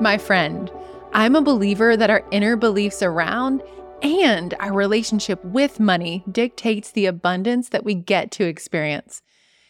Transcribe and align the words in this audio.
My 0.00 0.16
friend, 0.16 0.70
I'm 1.12 1.36
a 1.36 1.42
believer 1.42 1.94
that 1.94 2.08
our 2.08 2.24
inner 2.30 2.56
beliefs 2.56 3.02
around 3.02 3.62
and 4.00 4.54
our 4.58 4.72
relationship 4.72 5.44
with 5.44 5.78
money 5.78 6.24
dictates 6.32 6.90
the 6.90 7.04
abundance 7.04 7.68
that 7.68 7.84
we 7.84 7.94
get 7.96 8.30
to 8.32 8.46
experience. 8.46 9.20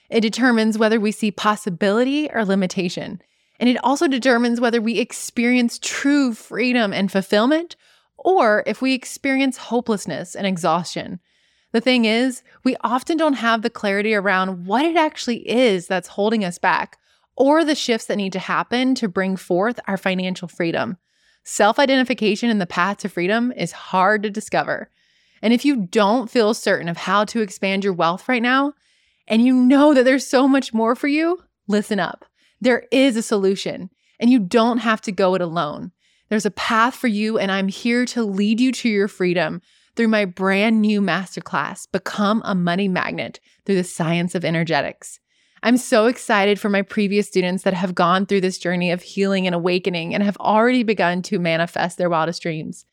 It 0.09 0.21
determines 0.21 0.79
whether 0.79 1.01
we 1.01 1.11
see 1.11 1.33
possibility 1.33 2.31
or 2.31 2.45
limitation. 2.45 3.21
And 3.59 3.69
it 3.69 3.83
also 3.83 4.07
determines 4.07 4.61
whether 4.61 4.81
we 4.81 5.01
experience 5.01 5.81
true 5.83 6.33
freedom 6.33 6.93
and 6.93 7.11
fulfillment 7.11 7.75
or 8.17 8.63
if 8.67 8.81
we 8.81 8.95
experience 8.95 9.57
hopelessness 9.57 10.37
and 10.37 10.47
exhaustion. 10.47 11.19
The 11.73 11.81
thing 11.81 12.05
is, 12.05 12.45
we 12.63 12.77
often 12.83 13.17
don't 13.17 13.35
have 13.35 13.63
the 13.63 13.71
clarity 13.71 14.15
around 14.15 14.65
what 14.65 14.85
it 14.85 14.95
actually 14.95 15.49
is 15.49 15.89
that's 15.89 16.07
holding 16.07 16.45
us 16.45 16.59
back 16.59 16.99
or 17.37 17.65
the 17.65 17.75
shifts 17.75 18.07
that 18.07 18.17
need 18.17 18.33
to 18.33 18.39
happen 18.39 18.95
to 18.97 19.09
bring 19.09 19.37
forth 19.37 19.81
our 19.87 19.97
financial 19.97 20.49
freedom. 20.49 20.97
Self 21.45 21.79
identification 21.79 22.51
in 22.51 22.59
the 22.59 22.67
path 22.67 22.99
to 22.99 23.09
freedom 23.09 23.53
is 23.53 23.73
hard 23.73 24.23
to 24.23 24.31
discover. 24.31 24.91
And 25.43 25.55
if 25.55 25.65
you 25.65 25.87
don't 25.87 26.31
feel 26.31 26.53
certain 26.53 26.89
of 26.89 26.97
how 26.97 27.25
to 27.27 27.41
expand 27.41 27.83
your 27.83 27.95
wealth 27.95 28.29
right 28.29 28.43
now, 28.43 28.75
and 29.27 29.45
you 29.45 29.55
know 29.55 29.95
that 29.95 30.05
there's 30.05 30.27
so 30.27 30.47
much 30.47 30.75
more 30.75 30.95
for 30.95 31.09
you, 31.09 31.43
listen 31.67 31.99
up. 31.99 32.25
There 32.61 32.85
is 32.91 33.17
a 33.17 33.23
solution, 33.23 33.91
and 34.19 34.29
you 34.29 34.39
don't 34.39 34.79
have 34.79 35.01
to 35.03 35.13
go 35.13 35.35
it 35.35 35.41
alone. 35.41 35.93
There's 36.29 36.47
a 36.47 36.51
path 36.51 36.95
for 36.95 37.09
you, 37.09 37.39
and 37.39 37.51
I'm 37.51 37.69
here 37.69 38.05
to 38.07 38.23
lead 38.23 38.61
you 38.61 38.71
to 38.73 38.89
your 38.89 39.09
freedom 39.09 39.63
through 39.97 40.09
my 40.09 40.25
brand 40.25 40.81
new 40.81 41.01
masterclass, 41.01 41.91
Become 41.91 42.43
a 42.45 42.55
Money 42.55 42.89
Magnet 42.89 43.41
through 43.65 43.77
the 43.77 43.85
Science 43.85 44.35
of 44.35 44.45
Energetics. 44.45 45.21
I'm 45.63 45.77
so 45.77 46.07
excited 46.07 46.59
for 46.59 46.71
my 46.71 46.81
previous 46.81 47.27
students 47.27 47.65
that 47.65 47.75
have 47.75 47.95
gone 47.95 48.25
through 48.25 48.41
this 48.41 48.59
journey 48.59 48.91
of 48.91 49.03
healing 49.03 49.47
and 49.47 49.55
awakening 49.55 50.15
and 50.15 50.23
have 50.23 50.39
already 50.39 50.83
begun 50.83 51.21
to 51.23 51.39
manifest 51.39 51.99
their 51.99 52.09
wildest 52.09 52.41
dreams. 52.41 52.87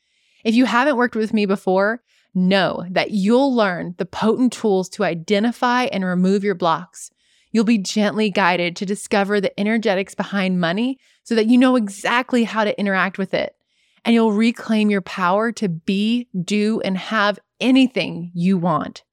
If 0.44 0.54
you 0.54 0.66
haven't 0.66 0.98
worked 0.98 1.16
with 1.16 1.34
me 1.34 1.46
before, 1.46 2.02
know 2.36 2.86
that 2.92 3.12
you'll 3.12 3.56
learn 3.56 3.96
the 3.98 4.06
potent 4.06 4.52
tools 4.52 4.90
to 4.90 5.06
identify 5.06 5.86
and 5.86 6.04
remove 6.04 6.44
your 6.44 6.56
blocks. 6.56 7.10
You'll 7.52 7.64
be 7.64 7.78
gently 7.78 8.30
guided 8.30 8.76
to 8.76 8.86
discover 8.86 9.40
the 9.40 9.58
energetics 9.58 10.14
behind 10.14 10.60
money 10.60 11.00
so 11.24 11.36
that 11.36 11.48
you 11.48 11.58
know 11.58 11.78
exactly 11.78 12.44
how 12.44 12.66
to 12.66 12.78
interact 12.78 13.18
with 13.18 13.34
it. 13.34 13.56
And 14.04 14.14
you'll 14.14 14.34
reclaim 14.34 14.90
your 14.90 15.02
power 15.02 15.52
to 15.54 15.70
be, 15.70 16.28
do, 16.44 16.82
and 16.82 16.98
have 16.98 17.40
anything 17.60 18.32
you 18.34 18.58
want. 18.58 19.04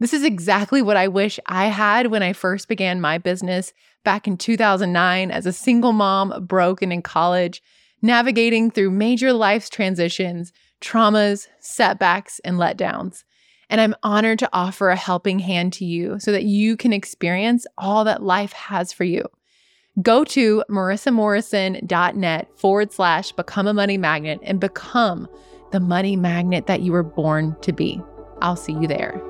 This 0.00 0.12
is 0.12 0.22
exactly 0.22 0.80
what 0.80 0.96
I 0.96 1.08
wish 1.08 1.40
I 1.46 1.66
had 1.66 2.06
when 2.06 2.22
I 2.22 2.32
first 2.32 2.68
began 2.68 3.00
my 3.00 3.18
business 3.18 3.72
back 4.04 4.28
in 4.28 4.36
2009 4.36 5.30
as 5.30 5.44
a 5.44 5.52
single 5.52 5.92
mom, 5.92 6.46
broken 6.46 6.92
in 6.92 7.02
college, 7.02 7.62
navigating 8.00 8.70
through 8.70 8.90
major 8.92 9.32
life's 9.32 9.68
transitions, 9.68 10.52
traumas, 10.80 11.48
setbacks, 11.58 12.40
and 12.44 12.58
letdowns. 12.58 13.24
And 13.68 13.80
I'm 13.80 13.96
honored 14.02 14.38
to 14.38 14.48
offer 14.52 14.88
a 14.90 14.96
helping 14.96 15.40
hand 15.40 15.72
to 15.74 15.84
you 15.84 16.20
so 16.20 16.30
that 16.30 16.44
you 16.44 16.76
can 16.76 16.92
experience 16.92 17.66
all 17.76 18.04
that 18.04 18.22
life 18.22 18.52
has 18.52 18.92
for 18.92 19.04
you. 19.04 19.24
Go 20.00 20.22
to 20.24 20.62
marissamorrison.net 20.70 22.48
forward 22.56 22.92
slash 22.92 23.32
become 23.32 23.66
a 23.66 23.74
money 23.74 23.98
magnet 23.98 24.38
and 24.44 24.60
become 24.60 25.28
the 25.72 25.80
money 25.80 26.14
magnet 26.14 26.66
that 26.66 26.82
you 26.82 26.92
were 26.92 27.02
born 27.02 27.56
to 27.62 27.72
be. 27.72 28.00
I'll 28.40 28.56
see 28.56 28.74
you 28.74 28.86
there. 28.86 29.27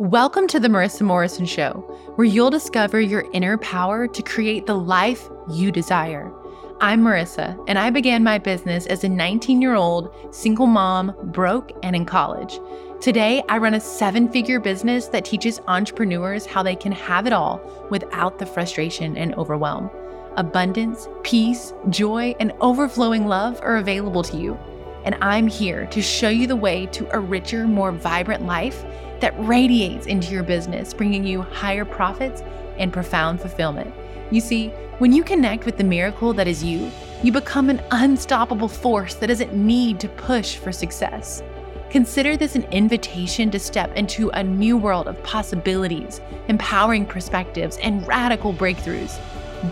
Welcome 0.00 0.46
to 0.46 0.58
the 0.58 0.68
Marissa 0.68 1.02
Morrison 1.02 1.44
Show, 1.44 1.72
where 2.14 2.26
you'll 2.26 2.48
discover 2.48 2.98
your 3.02 3.26
inner 3.34 3.58
power 3.58 4.08
to 4.08 4.22
create 4.22 4.64
the 4.64 4.74
life 4.74 5.28
you 5.50 5.70
desire. 5.70 6.32
I'm 6.80 7.02
Marissa, 7.02 7.62
and 7.68 7.78
I 7.78 7.90
began 7.90 8.24
my 8.24 8.38
business 8.38 8.86
as 8.86 9.04
a 9.04 9.10
19 9.10 9.60
year 9.60 9.74
old 9.74 10.34
single 10.34 10.66
mom, 10.66 11.14
broke 11.24 11.72
and 11.82 11.94
in 11.94 12.06
college. 12.06 12.58
Today, 13.02 13.42
I 13.50 13.58
run 13.58 13.74
a 13.74 13.80
seven 13.80 14.32
figure 14.32 14.58
business 14.58 15.08
that 15.08 15.26
teaches 15.26 15.60
entrepreneurs 15.68 16.46
how 16.46 16.62
they 16.62 16.76
can 16.76 16.92
have 16.92 17.26
it 17.26 17.34
all 17.34 17.60
without 17.90 18.38
the 18.38 18.46
frustration 18.46 19.18
and 19.18 19.34
overwhelm. 19.34 19.90
Abundance, 20.38 21.10
peace, 21.24 21.74
joy, 21.90 22.34
and 22.40 22.54
overflowing 22.62 23.26
love 23.26 23.60
are 23.62 23.76
available 23.76 24.22
to 24.22 24.38
you. 24.38 24.58
And 25.04 25.14
I'm 25.20 25.46
here 25.46 25.84
to 25.88 26.00
show 26.00 26.30
you 26.30 26.46
the 26.46 26.56
way 26.56 26.86
to 26.86 27.14
a 27.14 27.20
richer, 27.20 27.66
more 27.66 27.92
vibrant 27.92 28.46
life 28.46 28.82
that 29.20 29.34
radiates 29.38 30.06
into 30.06 30.32
your 30.32 30.42
business, 30.42 30.92
bringing 30.92 31.24
you 31.24 31.42
higher 31.42 31.84
profits 31.84 32.42
and 32.78 32.92
profound 32.92 33.40
fulfillment. 33.40 33.92
You 34.30 34.40
see, 34.40 34.68
when 34.98 35.12
you 35.12 35.24
connect 35.24 35.66
with 35.66 35.76
the 35.76 35.84
miracle 35.84 36.32
that 36.34 36.46
is 36.46 36.62
you, 36.62 36.90
you 37.22 37.32
become 37.32 37.70
an 37.70 37.82
unstoppable 37.90 38.68
force 38.68 39.14
that 39.14 39.26
doesn't 39.26 39.54
need 39.54 40.00
to 40.00 40.08
push 40.08 40.56
for 40.56 40.72
success. 40.72 41.42
Consider 41.90 42.36
this 42.36 42.54
an 42.54 42.62
invitation 42.64 43.50
to 43.50 43.58
step 43.58 43.94
into 43.96 44.30
a 44.30 44.44
new 44.44 44.76
world 44.76 45.08
of 45.08 45.22
possibilities, 45.22 46.20
empowering 46.48 47.04
perspectives, 47.04 47.78
and 47.78 48.06
radical 48.06 48.54
breakthroughs. 48.54 49.18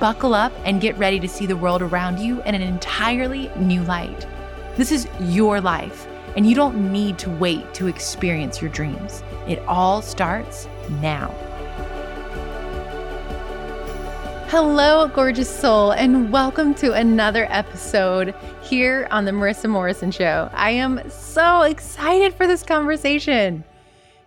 Buckle 0.01 0.35
up 0.35 0.53
and 0.65 0.81
get 0.81 0.99
ready 0.99 1.21
to 1.21 1.29
see 1.29 1.47
the 1.47 1.57
world 1.57 1.81
around 1.81 2.19
you 2.19 2.43
in 2.43 2.55
an 2.55 2.63
entirely 2.63 3.51
new 3.57 3.83
light. 3.85 4.27
This 4.77 4.93
is 4.93 5.09
your 5.21 5.61
life, 5.61 6.07
and 6.37 6.45
you 6.45 6.55
don't 6.55 6.93
need 6.93 7.19
to 7.19 7.31
wait 7.31 7.73
to 7.75 7.87
experience 7.87 8.61
your 8.61 8.71
dreams. 8.71 9.23
It 9.49 9.61
all 9.61 10.03
starts 10.03 10.69
now. 11.01 11.29
Hello, 14.49 15.09
gorgeous 15.09 15.49
soul, 15.49 15.93
and 15.93 16.31
welcome 16.31 16.75
to 16.75 16.93
another 16.93 17.47
episode 17.49 18.35
here 18.63 19.09
on 19.11 19.25
The 19.25 19.31
Marissa 19.31 19.71
Morrison 19.71 20.11
Show. 20.11 20.51
I 20.53 20.73
am 20.73 21.01
so 21.09 21.63
excited 21.63 22.35
for 22.35 22.47
this 22.47 22.63
conversation. 22.63 23.65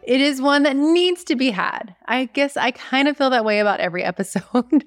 It 0.02 0.22
is 0.22 0.42
one 0.42 0.64
that 0.64 0.76
needs 0.76 1.24
to 1.26 1.36
be 1.36 1.52
had. 1.52 1.96
I 2.08 2.26
guess 2.26 2.58
I 2.58 2.72
kind 2.72 3.08
of 3.08 3.16
feel 3.16 3.30
that 3.30 3.46
way 3.46 3.60
about 3.60 3.80
every 3.80 4.04
episode. 4.04 4.86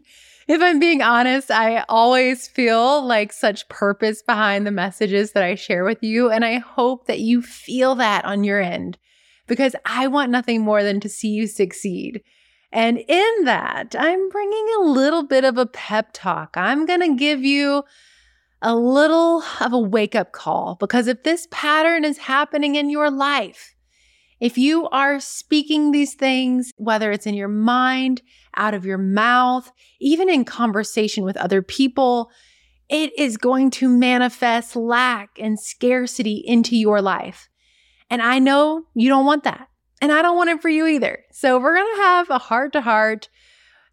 if 0.49 0.61
I'm 0.61 0.81
being 0.81 1.01
honest, 1.01 1.53
I 1.53 1.85
always 1.89 2.49
feel 2.49 3.07
like 3.07 3.33
such 3.33 3.69
purpose 3.69 4.21
behind 4.21 4.67
the 4.67 4.73
messages 4.73 5.31
that 5.31 5.45
I 5.45 5.55
share 5.55 5.85
with 5.85 6.03
you. 6.03 6.29
And 6.29 6.45
I 6.45 6.59
hope 6.59 7.07
that 7.07 7.21
you 7.21 7.41
feel 7.41 7.95
that 7.95 8.25
on 8.25 8.43
your 8.43 8.61
end 8.61 8.99
because 9.47 9.75
I 9.85 10.07
want 10.07 10.31
nothing 10.31 10.63
more 10.63 10.83
than 10.83 11.01
to 11.01 11.09
see 11.09 11.29
you 11.29 11.47
succeed. 11.47 12.23
And 12.73 12.99
in 12.99 13.45
that, 13.45 13.95
I'm 13.97 14.29
bringing 14.31 14.67
a 14.79 14.83
little 14.83 15.23
bit 15.23 15.45
of 15.45 15.59
a 15.59 15.67
pep 15.67 16.11
talk. 16.13 16.57
I'm 16.57 16.87
going 16.87 17.01
to 17.01 17.15
give 17.15 17.45
you 17.45 17.85
a 18.63 18.75
little 18.75 19.43
of 19.61 19.73
a 19.73 19.79
wake 19.79 20.15
up 20.15 20.33
call 20.33 20.77
because 20.81 21.07
if 21.07 21.23
this 21.23 21.47
pattern 21.51 22.05
is 22.05 22.19
happening 22.19 22.75
in 22.75 22.91
your 22.91 23.11
life, 23.11 23.75
if 24.41 24.59
you 24.59 24.89
are 24.89 25.21
speaking 25.21 25.93
these 25.93 26.15
things, 26.15 26.73
whether 26.77 27.13
it's 27.13 27.27
in 27.27 27.35
your 27.35 27.49
mind, 27.49 28.23
out 28.57 28.75
of 28.75 28.85
your 28.85 28.99
mouth, 28.99 29.71
even 30.01 30.29
in 30.29 30.45
conversation 30.45 31.25
with 31.25 31.37
other 31.37 31.63
people, 31.63 32.31
it 32.89 33.17
is 33.19 33.37
going 33.37 33.71
to 33.71 33.89
manifest 33.89 34.77
lack 34.77 35.31
and 35.39 35.59
scarcity 35.59 36.43
into 36.45 36.77
your 36.77 37.01
life. 37.01 37.49
And 38.11 38.23
I 38.23 38.39
know 38.39 38.85
you 38.95 39.09
don't 39.09 39.27
want 39.27 39.45
that. 39.45 39.69
And 40.01 40.13
I 40.13 40.23
don't 40.23 40.37
want 40.37 40.51
it 40.51 40.61
for 40.61 40.69
you 40.69 40.87
either. 40.87 41.25
So 41.33 41.59
we're 41.59 41.75
going 41.75 41.97
to 41.97 42.03
have 42.03 42.31
a 42.31 42.39
heart 42.39 42.73
to 42.75 42.81
heart. 42.81 43.29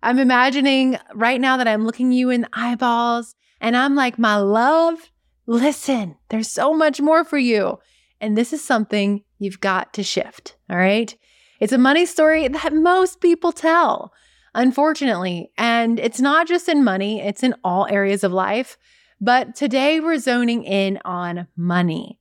I'm 0.04 0.20
imagining 0.20 0.98
right 1.14 1.40
now 1.40 1.58
that 1.58 1.68
I'm 1.68 1.86
looking 1.86 2.12
you 2.12 2.30
in 2.30 2.42
the 2.42 2.50
eyeballs 2.54 3.36
and 3.60 3.78
I'm 3.78 3.96
like, 3.96 4.18
my 4.18 4.38
love, 4.38 5.12
listen, 5.46 6.16
there's 6.30 6.52
so 6.52 6.74
much 6.74 7.00
more 7.00 7.24
for 7.24 7.38
you. 7.38 7.78
And 8.20 8.38
this 8.38 8.54
is 8.54 8.64
something 8.64 9.24
you've 9.40 9.62
got 9.62 9.94
to 9.94 10.04
shift. 10.04 10.56
All 10.70 10.78
right. 10.78 11.16
It's 11.60 11.74
a 11.74 11.78
money 11.78 12.06
story 12.06 12.48
that 12.48 12.74
most 12.74 13.22
people 13.22 13.52
tell, 13.52 14.12
unfortunately. 14.56 15.52
And 15.58 16.00
it's 16.00 16.20
not 16.20 16.48
just 16.48 16.68
in 16.68 16.84
money, 16.84 17.22
it's 17.22 17.44
in 17.44 17.54
all 17.64 17.88
areas 17.88 18.24
of 18.24 18.32
life. 18.32 18.78
But 19.20 19.56
today 19.56 20.00
we're 20.00 20.18
zoning 20.18 20.64
in 20.64 21.00
on 21.06 21.48
money 21.56 22.20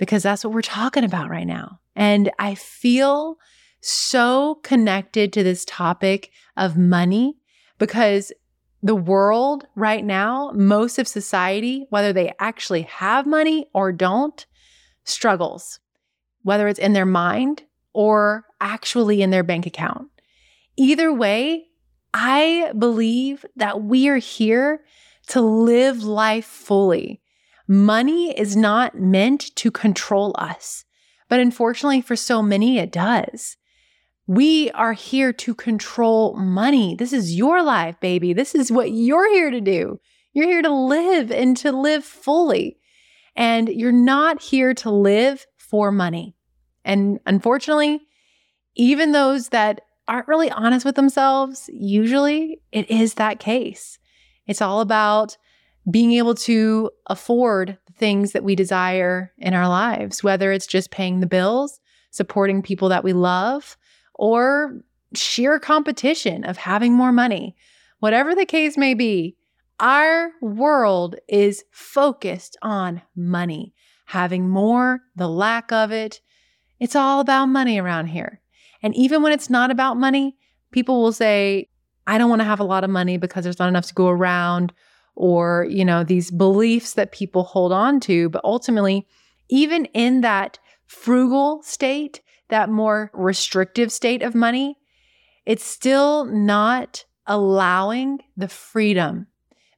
because 0.00 0.22
that's 0.22 0.42
what 0.42 0.54
we're 0.54 0.62
talking 0.62 1.04
about 1.04 1.28
right 1.28 1.46
now. 1.46 1.78
And 1.94 2.32
I 2.38 2.54
feel 2.54 3.36
so 3.82 4.56
connected 4.62 5.30
to 5.34 5.42
this 5.42 5.64
topic 5.66 6.30
of 6.56 6.76
money 6.76 7.36
because 7.78 8.32
the 8.82 8.94
world 8.94 9.66
right 9.76 10.02
now, 10.02 10.52
most 10.54 10.98
of 10.98 11.06
society, 11.06 11.86
whether 11.90 12.14
they 12.14 12.32
actually 12.40 12.82
have 12.82 13.26
money 13.26 13.68
or 13.74 13.92
don't, 13.92 14.46
struggles, 15.04 15.80
whether 16.44 16.66
it's 16.66 16.78
in 16.78 16.94
their 16.94 17.06
mind 17.06 17.64
or 17.92 18.46
actually 18.58 19.20
in 19.20 19.28
their 19.28 19.42
bank 19.42 19.66
account. 19.66 20.08
Either 20.78 21.12
way, 21.12 21.66
I 22.14 22.72
believe 22.78 23.44
that 23.56 23.82
we 23.82 24.08
are 24.08 24.16
here 24.16 24.82
to 25.28 25.42
live 25.42 26.02
life 26.02 26.46
fully 26.46 27.19
Money 27.72 28.36
is 28.36 28.56
not 28.56 28.98
meant 28.98 29.54
to 29.54 29.70
control 29.70 30.34
us, 30.36 30.84
but 31.28 31.38
unfortunately, 31.38 32.00
for 32.00 32.16
so 32.16 32.42
many, 32.42 32.78
it 32.78 32.90
does. 32.90 33.56
We 34.26 34.72
are 34.72 34.92
here 34.92 35.32
to 35.34 35.54
control 35.54 36.34
money. 36.34 36.96
This 36.96 37.12
is 37.12 37.36
your 37.36 37.62
life, 37.62 37.94
baby. 38.00 38.32
This 38.32 38.56
is 38.56 38.72
what 38.72 38.90
you're 38.90 39.32
here 39.32 39.52
to 39.52 39.60
do. 39.60 40.00
You're 40.32 40.48
here 40.48 40.62
to 40.62 40.74
live 40.74 41.30
and 41.30 41.56
to 41.58 41.70
live 41.70 42.04
fully. 42.04 42.76
And 43.36 43.68
you're 43.68 43.92
not 43.92 44.42
here 44.42 44.74
to 44.74 44.90
live 44.90 45.46
for 45.56 45.92
money. 45.92 46.34
And 46.84 47.20
unfortunately, 47.24 48.00
even 48.74 49.12
those 49.12 49.50
that 49.50 49.82
aren't 50.08 50.26
really 50.26 50.50
honest 50.50 50.84
with 50.84 50.96
themselves, 50.96 51.70
usually 51.72 52.62
it 52.72 52.90
is 52.90 53.14
that 53.14 53.38
case. 53.38 54.00
It's 54.48 54.60
all 54.60 54.80
about 54.80 55.36
being 55.90 56.12
able 56.12 56.34
to 56.34 56.90
afford 57.06 57.78
the 57.86 57.92
things 57.92 58.32
that 58.32 58.44
we 58.44 58.54
desire 58.54 59.32
in 59.38 59.54
our 59.54 59.68
lives, 59.68 60.22
whether 60.22 60.52
it's 60.52 60.66
just 60.66 60.90
paying 60.90 61.20
the 61.20 61.26
bills, 61.26 61.80
supporting 62.10 62.62
people 62.62 62.88
that 62.88 63.04
we 63.04 63.12
love, 63.12 63.76
or 64.14 64.80
sheer 65.14 65.58
competition 65.58 66.44
of 66.44 66.56
having 66.56 66.92
more 66.92 67.12
money. 67.12 67.56
Whatever 67.98 68.34
the 68.34 68.46
case 68.46 68.76
may 68.76 68.94
be, 68.94 69.36
our 69.78 70.32
world 70.40 71.16
is 71.28 71.64
focused 71.70 72.56
on 72.62 73.02
money, 73.16 73.74
having 74.06 74.48
more, 74.48 75.00
the 75.16 75.28
lack 75.28 75.72
of 75.72 75.90
it. 75.90 76.20
It's 76.78 76.96
all 76.96 77.20
about 77.20 77.46
money 77.46 77.78
around 77.78 78.06
here. 78.06 78.40
And 78.82 78.94
even 78.94 79.22
when 79.22 79.32
it's 79.32 79.50
not 79.50 79.70
about 79.70 79.96
money, 79.96 80.36
people 80.70 81.02
will 81.02 81.12
say, 81.12 81.68
I 82.06 82.18
don't 82.18 82.30
want 82.30 82.40
to 82.40 82.46
have 82.46 82.60
a 82.60 82.64
lot 82.64 82.84
of 82.84 82.90
money 82.90 83.16
because 83.16 83.44
there's 83.44 83.58
not 83.58 83.68
enough 83.68 83.86
to 83.86 83.94
go 83.94 84.08
around, 84.08 84.72
or, 85.14 85.66
you 85.68 85.84
know, 85.84 86.04
these 86.04 86.30
beliefs 86.30 86.94
that 86.94 87.12
people 87.12 87.42
hold 87.44 87.72
on 87.72 88.00
to. 88.00 88.28
But 88.28 88.44
ultimately, 88.44 89.06
even 89.48 89.86
in 89.86 90.20
that 90.22 90.58
frugal 90.86 91.62
state, 91.62 92.20
that 92.48 92.68
more 92.68 93.10
restrictive 93.14 93.92
state 93.92 94.22
of 94.22 94.34
money, 94.34 94.76
it's 95.46 95.64
still 95.64 96.24
not 96.24 97.04
allowing 97.26 98.18
the 98.36 98.48
freedom 98.48 99.26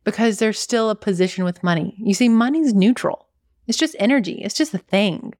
because 0.04 0.38
there's 0.38 0.58
still 0.58 0.90
a 0.90 0.96
position 0.96 1.44
with 1.44 1.62
money. 1.62 1.96
You 1.98 2.14
see, 2.14 2.28
money's 2.28 2.74
neutral, 2.74 3.28
it's 3.66 3.78
just 3.78 3.96
energy, 3.98 4.40
it's 4.42 4.54
just 4.54 4.74
a 4.74 4.78
thing. 4.78 5.34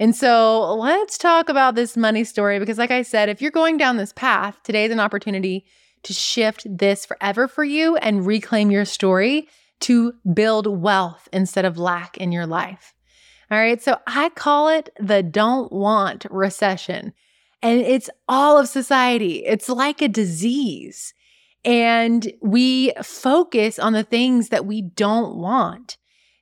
And 0.00 0.14
so 0.16 0.74
let's 0.74 1.16
talk 1.16 1.48
about 1.48 1.76
this 1.76 1.96
money 1.96 2.24
story 2.24 2.58
because, 2.58 2.78
like 2.78 2.90
I 2.90 3.02
said, 3.02 3.28
if 3.28 3.40
you're 3.40 3.52
going 3.52 3.76
down 3.76 3.96
this 3.96 4.12
path, 4.12 4.58
today's 4.64 4.90
an 4.90 4.98
opportunity 4.98 5.66
to 6.04 6.12
shift 6.12 6.66
this 6.68 7.04
forever 7.04 7.48
for 7.48 7.64
you 7.64 7.96
and 7.96 8.26
reclaim 8.26 8.70
your 8.70 8.84
story 8.84 9.48
to 9.80 10.14
build 10.32 10.66
wealth 10.66 11.28
instead 11.32 11.64
of 11.64 11.78
lack 11.78 12.16
in 12.16 12.32
your 12.32 12.46
life. 12.46 12.94
All 13.50 13.58
right. 13.58 13.82
So 13.82 13.98
I 14.06 14.30
call 14.30 14.68
it 14.68 14.88
the 14.98 15.22
don't 15.22 15.72
want 15.72 16.26
recession. 16.30 17.12
And 17.62 17.80
it's 17.80 18.10
all 18.28 18.58
of 18.58 18.68
society. 18.68 19.44
It's 19.44 19.68
like 19.68 20.02
a 20.02 20.08
disease. 20.08 21.14
And 21.64 22.32
we 22.42 22.92
focus 23.02 23.78
on 23.78 23.94
the 23.94 24.02
things 24.02 24.50
that 24.50 24.66
we 24.66 24.82
don't 24.82 25.36
want, 25.36 25.96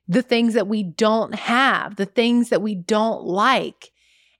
the 0.07 0.21
things 0.21 0.53
that 0.53 0.67
we 0.67 0.83
don't 0.83 1.35
have, 1.35 1.95
the 1.95 2.05
things 2.05 2.49
that 2.49 2.61
we 2.61 2.75
don't 2.75 3.23
like. 3.23 3.92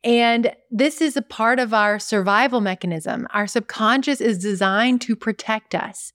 And 0.04 0.54
this 0.70 1.02
is 1.02 1.16
a 1.16 1.22
part 1.22 1.60
of 1.60 1.74
our 1.74 1.98
survival 1.98 2.60
mechanism. 2.60 3.28
Our 3.32 3.48
subconscious 3.48 4.20
is 4.20 4.38
designed 4.38 5.02
to 5.02 5.16
protect 5.16 5.74
us. 5.74 6.12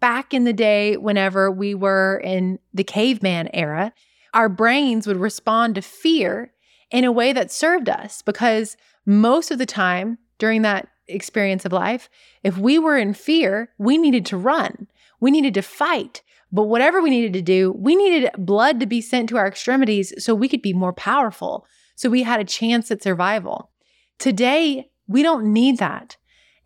Back 0.00 0.34
in 0.34 0.44
the 0.44 0.52
day, 0.52 0.96
whenever 0.96 1.50
we 1.50 1.74
were 1.74 2.20
in 2.22 2.58
the 2.74 2.84
caveman 2.84 3.48
era, 3.54 3.94
our 4.34 4.48
brains 4.48 5.06
would 5.06 5.16
respond 5.16 5.76
to 5.76 5.82
fear 5.82 6.52
in 6.90 7.04
a 7.04 7.12
way 7.12 7.32
that 7.32 7.50
served 7.50 7.88
us 7.88 8.20
because 8.20 8.76
most 9.06 9.50
of 9.50 9.58
the 9.58 9.66
time 9.66 10.18
during 10.38 10.62
that 10.62 10.88
experience 11.08 11.64
of 11.64 11.72
life, 11.72 12.10
if 12.42 12.58
we 12.58 12.78
were 12.78 12.98
in 12.98 13.14
fear, 13.14 13.70
we 13.78 13.96
needed 13.96 14.26
to 14.26 14.36
run, 14.36 14.86
we 15.20 15.30
needed 15.30 15.54
to 15.54 15.62
fight. 15.62 16.22
But 16.52 16.64
whatever 16.64 17.00
we 17.00 17.10
needed 17.10 17.32
to 17.32 17.42
do, 17.42 17.72
we 17.72 17.96
needed 17.96 18.30
blood 18.38 18.78
to 18.80 18.86
be 18.86 19.00
sent 19.00 19.28
to 19.30 19.36
our 19.36 19.46
extremities 19.46 20.12
so 20.22 20.34
we 20.34 20.48
could 20.48 20.62
be 20.62 20.72
more 20.72 20.92
powerful, 20.92 21.66
so 21.94 22.08
we 22.10 22.22
had 22.22 22.40
a 22.40 22.44
chance 22.44 22.90
at 22.90 23.02
survival. 23.02 23.70
Today, 24.18 24.90
we 25.06 25.22
don't 25.22 25.52
need 25.52 25.78
that. 25.78 26.16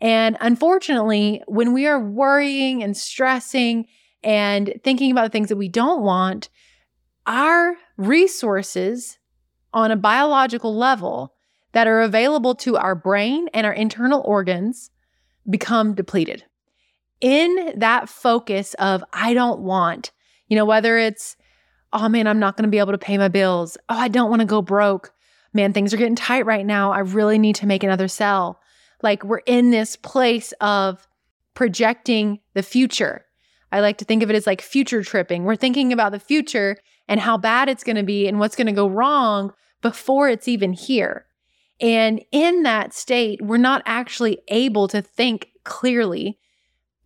And 0.01 0.37
unfortunately, 0.39 1.41
when 1.47 1.73
we 1.73 1.85
are 1.87 1.99
worrying 1.99 2.83
and 2.83 2.95
stressing 2.95 3.87
and 4.23 4.73
thinking 4.83 5.11
about 5.11 5.23
the 5.23 5.29
things 5.29 5.49
that 5.49 5.57
we 5.57 5.69
don't 5.69 6.01
want, 6.01 6.49
our 7.25 7.75
resources 7.97 9.17
on 9.73 9.91
a 9.91 9.95
biological 9.95 10.75
level 10.75 11.33
that 11.73 11.87
are 11.87 12.01
available 12.01 12.55
to 12.55 12.77
our 12.77 12.95
brain 12.95 13.47
and 13.53 13.67
our 13.67 13.73
internal 13.73 14.21
organs 14.25 14.89
become 15.49 15.93
depleted. 15.93 16.45
In 17.21 17.73
that 17.77 18.09
focus 18.09 18.73
of, 18.75 19.03
I 19.11 19.33
don't 19.33 19.59
want, 19.59 20.11
you 20.47 20.55
know, 20.55 20.65
whether 20.65 20.97
it's, 20.97 21.35
oh 21.91 22.07
man, 22.07 22.27
I'm 22.27 22.39
not 22.39 22.55
going 22.55 22.63
to 22.63 22.71
be 22.71 22.79
able 22.79 22.93
to 22.93 22.97
pay 22.97 23.17
my 23.17 23.27
bills. 23.27 23.77
Oh, 23.89 23.97
I 23.97 24.07
don't 24.07 24.29
want 24.29 24.39
to 24.39 24.45
go 24.45 24.61
broke. 24.61 25.13
Man, 25.53 25.73
things 25.73 25.93
are 25.93 25.97
getting 25.97 26.15
tight 26.15 26.45
right 26.45 26.65
now. 26.65 26.91
I 26.91 26.99
really 26.99 27.39
need 27.39 27.55
to 27.55 27.67
make 27.67 27.83
another 27.83 28.07
sell. 28.07 28.59
Like 29.01 29.23
we're 29.23 29.37
in 29.39 29.71
this 29.71 29.95
place 29.95 30.53
of 30.61 31.07
projecting 31.53 32.39
the 32.53 32.63
future. 32.63 33.25
I 33.71 33.81
like 33.81 33.97
to 33.99 34.05
think 34.05 34.23
of 34.23 34.29
it 34.29 34.35
as 34.35 34.47
like 34.47 34.61
future 34.61 35.03
tripping. 35.03 35.43
We're 35.43 35.55
thinking 35.55 35.93
about 35.93 36.11
the 36.11 36.19
future 36.19 36.77
and 37.07 37.19
how 37.19 37.37
bad 37.37 37.69
it's 37.69 37.83
going 37.83 37.95
to 37.95 38.03
be 38.03 38.27
and 38.27 38.39
what's 38.39 38.55
going 38.55 38.67
to 38.67 38.73
go 38.73 38.87
wrong 38.87 39.53
before 39.81 40.29
it's 40.29 40.47
even 40.47 40.73
here. 40.73 41.25
And 41.81 42.23
in 42.31 42.63
that 42.63 42.93
state, 42.93 43.41
we're 43.41 43.57
not 43.57 43.81
actually 43.85 44.39
able 44.49 44.87
to 44.89 45.01
think 45.01 45.49
clearly, 45.63 46.37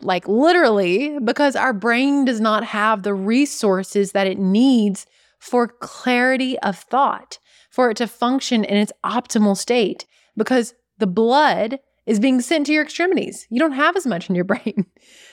like 0.02 0.28
literally, 0.28 1.20
because 1.20 1.56
our 1.56 1.74
brain 1.74 2.26
does 2.26 2.42
not 2.42 2.64
have 2.64 3.04
the 3.04 3.14
resources 3.14 4.14
that 4.14 4.28
it 4.28 4.40
needs 4.40 5.06
for 5.40 5.68
clarity 5.68 6.58
of 6.60 6.78
thought, 6.78 7.38
for 7.74 7.90
it 7.90 7.98
to 7.98 8.06
function 8.06 8.64
in 8.64 8.78
its 8.78 8.92
optimal 9.04 9.58
state, 9.58 10.06
because 10.38 10.76
the 11.00 11.08
blood 11.08 11.80
is 12.06 12.20
being 12.20 12.40
sent 12.40 12.68
to 12.68 12.72
your 12.72 12.84
extremities. 12.84 13.48
You 13.50 13.60
don't 13.60 13.72
have 13.72 13.98
as 13.98 14.06
much 14.06 14.30
in 14.30 14.36
your 14.36 14.46
brain. 14.54 14.86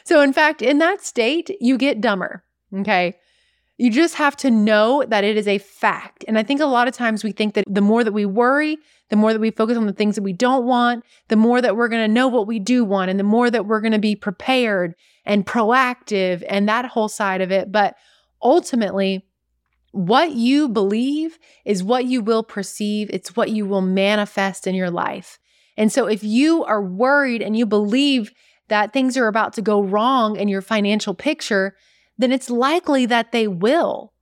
So, 0.05 0.23
in 0.23 0.33
fact, 0.33 0.63
in 0.63 0.79
that 0.79 1.03
state, 1.03 1.51
you 1.61 1.77
get 1.77 2.01
dumber. 2.01 2.43
Okay. 2.75 3.17
You 3.77 3.91
just 3.91 4.15
have 4.15 4.39
to 4.39 4.51
know 4.51 5.05
that 5.07 5.23
it 5.23 5.37
is 5.37 5.47
a 5.47 5.59
fact. 5.59 6.25
And 6.27 6.39
I 6.39 6.43
think 6.43 6.63
a 6.63 6.67
lot 6.67 6.89
of 6.89 6.95
times 6.95 7.23
we 7.23 7.33
think 7.33 7.55
that 7.55 7.65
the 7.69 7.81
more 7.83 8.05
that 8.05 8.13
we 8.13 8.25
worry, 8.25 8.79
the 9.11 9.17
more 9.17 9.35
that 9.35 9.41
we 9.41 9.51
focus 9.51 9.77
on 9.77 9.87
the 9.87 9.93
things 9.93 10.15
that 10.15 10.23
we 10.23 10.33
don't 10.33 10.65
want, 10.65 11.05
the 11.29 11.37
more 11.37 11.61
that 11.61 11.77
we're 11.77 11.89
going 11.89 12.07
to 12.07 12.13
know 12.13 12.29
what 12.29 12.47
we 12.47 12.59
do 12.59 12.85
want, 12.85 13.11
and 13.11 13.21
the 13.21 13.25
more 13.25 13.51
that 13.51 13.67
we're 13.67 13.81
going 13.83 13.93
to 13.93 13.99
be 13.99 14.17
prepared 14.17 14.95
and 15.27 15.47
proactive 15.47 16.43
and 16.49 16.69
that 16.69 16.87
whole 16.87 17.09
side 17.09 17.43
of 17.43 17.53
it. 17.53 17.71
But 17.71 17.97
ultimately, 18.43 19.27
what 19.93 20.33
you 20.33 20.69
believe 20.69 21.39
is 21.65 21.83
what 21.83 22.05
you 22.05 22.23
will 22.23 22.43
perceive, 22.43 23.11
it's 23.11 23.37
what 23.37 23.51
you 23.51 23.67
will 23.67 23.81
manifest 23.81 24.67
in 24.67 24.75
your 24.75 24.91
life. 24.91 25.39
And 25.77 25.93
so 25.93 26.07
if 26.07 26.23
you 26.23 26.65
are 26.65 26.83
worried 26.83 27.43
and 27.43 27.57
you 27.57 27.67
believe 27.67 28.33
that 28.69 28.93
things 28.93 29.17
are 29.17 29.27
about 29.27 29.53
to 29.55 29.63
go 29.63 29.83
wrong 29.83 30.37
in 30.37 30.49
your 30.49 30.63
financial 30.63 31.15
picture, 31.15 31.77
then 32.19 32.33
it's 32.33 32.51
likely 32.51 33.07
that 33.07 33.33
they 33.33 33.49
will. 33.49 34.13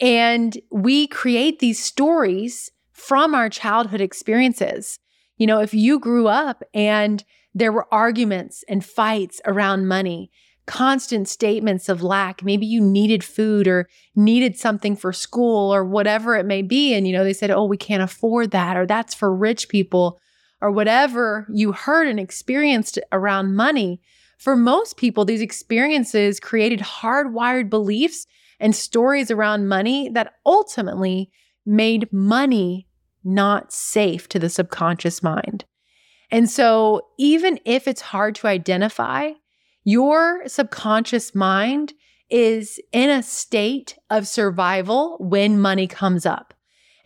And 0.00 0.56
we 0.70 1.08
create 1.08 1.58
these 1.58 1.82
stories 1.82 2.70
from 2.92 3.34
our 3.34 3.48
childhood 3.48 4.00
experiences. 4.00 4.98
You 5.36 5.46
know, 5.46 5.60
if 5.60 5.74
you 5.74 5.98
grew 5.98 6.28
up 6.28 6.62
and 6.72 7.24
there 7.54 7.72
were 7.72 7.92
arguments 7.92 8.64
and 8.68 8.84
fights 8.84 9.40
around 9.44 9.88
money, 9.88 10.30
constant 10.68 11.26
statements 11.26 11.88
of 11.88 12.02
lack, 12.02 12.44
maybe 12.44 12.64
you 12.64 12.80
needed 12.80 13.24
food 13.24 13.66
or 13.66 13.88
needed 14.14 14.56
something 14.56 14.94
for 14.94 15.12
school 15.12 15.74
or 15.74 15.84
whatever 15.84 16.36
it 16.36 16.46
may 16.46 16.62
be. 16.62 16.94
And, 16.94 17.08
you 17.08 17.12
know, 17.12 17.24
they 17.24 17.32
said, 17.32 17.50
oh, 17.50 17.64
we 17.64 17.76
can't 17.76 18.02
afford 18.02 18.52
that, 18.52 18.76
or 18.76 18.86
that's 18.86 19.14
for 19.14 19.34
rich 19.34 19.68
people, 19.68 20.20
or 20.60 20.70
whatever 20.70 21.46
you 21.52 21.72
heard 21.72 22.06
and 22.06 22.20
experienced 22.20 22.98
around 23.10 23.56
money 23.56 24.00
for 24.38 24.54
most 24.54 24.96
people, 24.96 25.24
these 25.24 25.40
experiences 25.40 26.38
created 26.38 26.78
hardwired 26.78 27.68
beliefs 27.68 28.26
and 28.60 28.74
stories 28.74 29.30
around 29.30 29.68
money 29.68 30.08
that 30.10 30.34
ultimately 30.46 31.30
made 31.66 32.10
money 32.12 32.86
not 33.24 33.72
safe 33.72 34.28
to 34.28 34.38
the 34.38 34.48
subconscious 34.48 35.22
mind. 35.22 35.64
And 36.30 36.48
so, 36.48 37.02
even 37.18 37.58
if 37.64 37.88
it's 37.88 38.00
hard 38.00 38.34
to 38.36 38.46
identify, 38.46 39.32
your 39.88 40.46
subconscious 40.46 41.34
mind 41.34 41.94
is 42.28 42.78
in 42.92 43.08
a 43.08 43.22
state 43.22 43.96
of 44.10 44.28
survival 44.28 45.16
when 45.18 45.58
money 45.58 45.86
comes 45.86 46.26
up. 46.26 46.52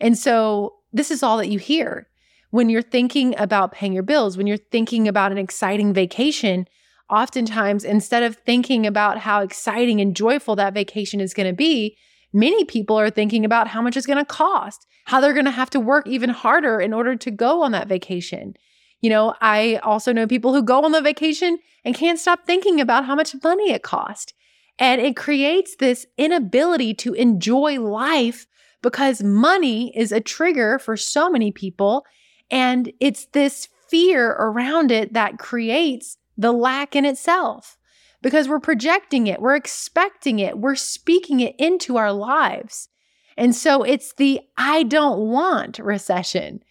And 0.01 0.17
so, 0.17 0.73
this 0.91 1.09
is 1.09 1.23
all 1.23 1.37
that 1.37 1.47
you 1.47 1.59
hear. 1.59 2.09
When 2.49 2.67
you're 2.67 2.81
thinking 2.81 3.35
about 3.37 3.71
paying 3.71 3.93
your 3.93 4.03
bills, 4.03 4.35
when 4.35 4.47
you're 4.47 4.57
thinking 4.57 5.07
about 5.07 5.31
an 5.31 5.37
exciting 5.37 5.93
vacation, 5.93 6.67
oftentimes 7.09 7.85
instead 7.85 8.21
of 8.21 8.35
thinking 8.45 8.85
about 8.85 9.17
how 9.17 9.39
exciting 9.39 10.01
and 10.01 10.13
joyful 10.13 10.57
that 10.57 10.73
vacation 10.73 11.21
is 11.21 11.33
going 11.33 11.47
to 11.47 11.55
be, 11.55 11.95
many 12.33 12.65
people 12.65 12.99
are 12.99 13.09
thinking 13.09 13.45
about 13.45 13.69
how 13.69 13.81
much 13.81 13.95
it's 13.95 14.05
going 14.05 14.19
to 14.19 14.25
cost, 14.25 14.85
how 15.05 15.21
they're 15.21 15.31
going 15.31 15.45
to 15.45 15.51
have 15.51 15.69
to 15.69 15.79
work 15.79 16.05
even 16.05 16.31
harder 16.31 16.81
in 16.81 16.91
order 16.91 17.15
to 17.15 17.31
go 17.31 17.61
on 17.63 17.71
that 17.71 17.87
vacation. 17.87 18.55
You 19.03 19.09
know, 19.09 19.35
I 19.41 19.81
also 19.83 20.13
know 20.13 20.25
people 20.25 20.53
who 20.53 20.63
go 20.63 20.85
on 20.85 20.93
the 20.93 21.01
vacation 21.01 21.59
and 21.83 21.93
can't 21.93 22.17
stop 22.17 22.45
thinking 22.45 22.79
about 22.79 23.03
how 23.03 23.15
much 23.15 23.35
money 23.43 23.71
it 23.71 23.83
cost. 23.83 24.33
And 24.79 25.01
it 25.01 25.17
creates 25.17 25.75
this 25.75 26.07
inability 26.17 26.93
to 26.95 27.13
enjoy 27.13 27.81
life 27.81 28.47
because 28.81 29.21
money 29.21 29.95
is 29.95 30.13
a 30.13 30.21
trigger 30.21 30.79
for 30.79 30.95
so 30.95 31.29
many 31.29 31.51
people. 31.51 32.05
And 32.49 32.93
it's 33.01 33.25
this 33.33 33.67
fear 33.89 34.31
around 34.39 34.89
it 34.89 35.11
that 35.13 35.37
creates 35.37 36.17
the 36.37 36.53
lack 36.53 36.95
in 36.95 37.03
itself 37.03 37.77
because 38.21 38.47
we're 38.47 38.61
projecting 38.61 39.27
it, 39.27 39.41
we're 39.41 39.57
expecting 39.57 40.39
it, 40.39 40.57
we're 40.57 40.75
speaking 40.75 41.41
it 41.41 41.55
into 41.59 41.97
our 41.97 42.13
lives. 42.13 42.87
And 43.35 43.53
so 43.53 43.83
it's 43.83 44.13
the 44.13 44.39
I 44.55 44.83
don't 44.83 45.19
want 45.29 45.77
recession. 45.79 46.63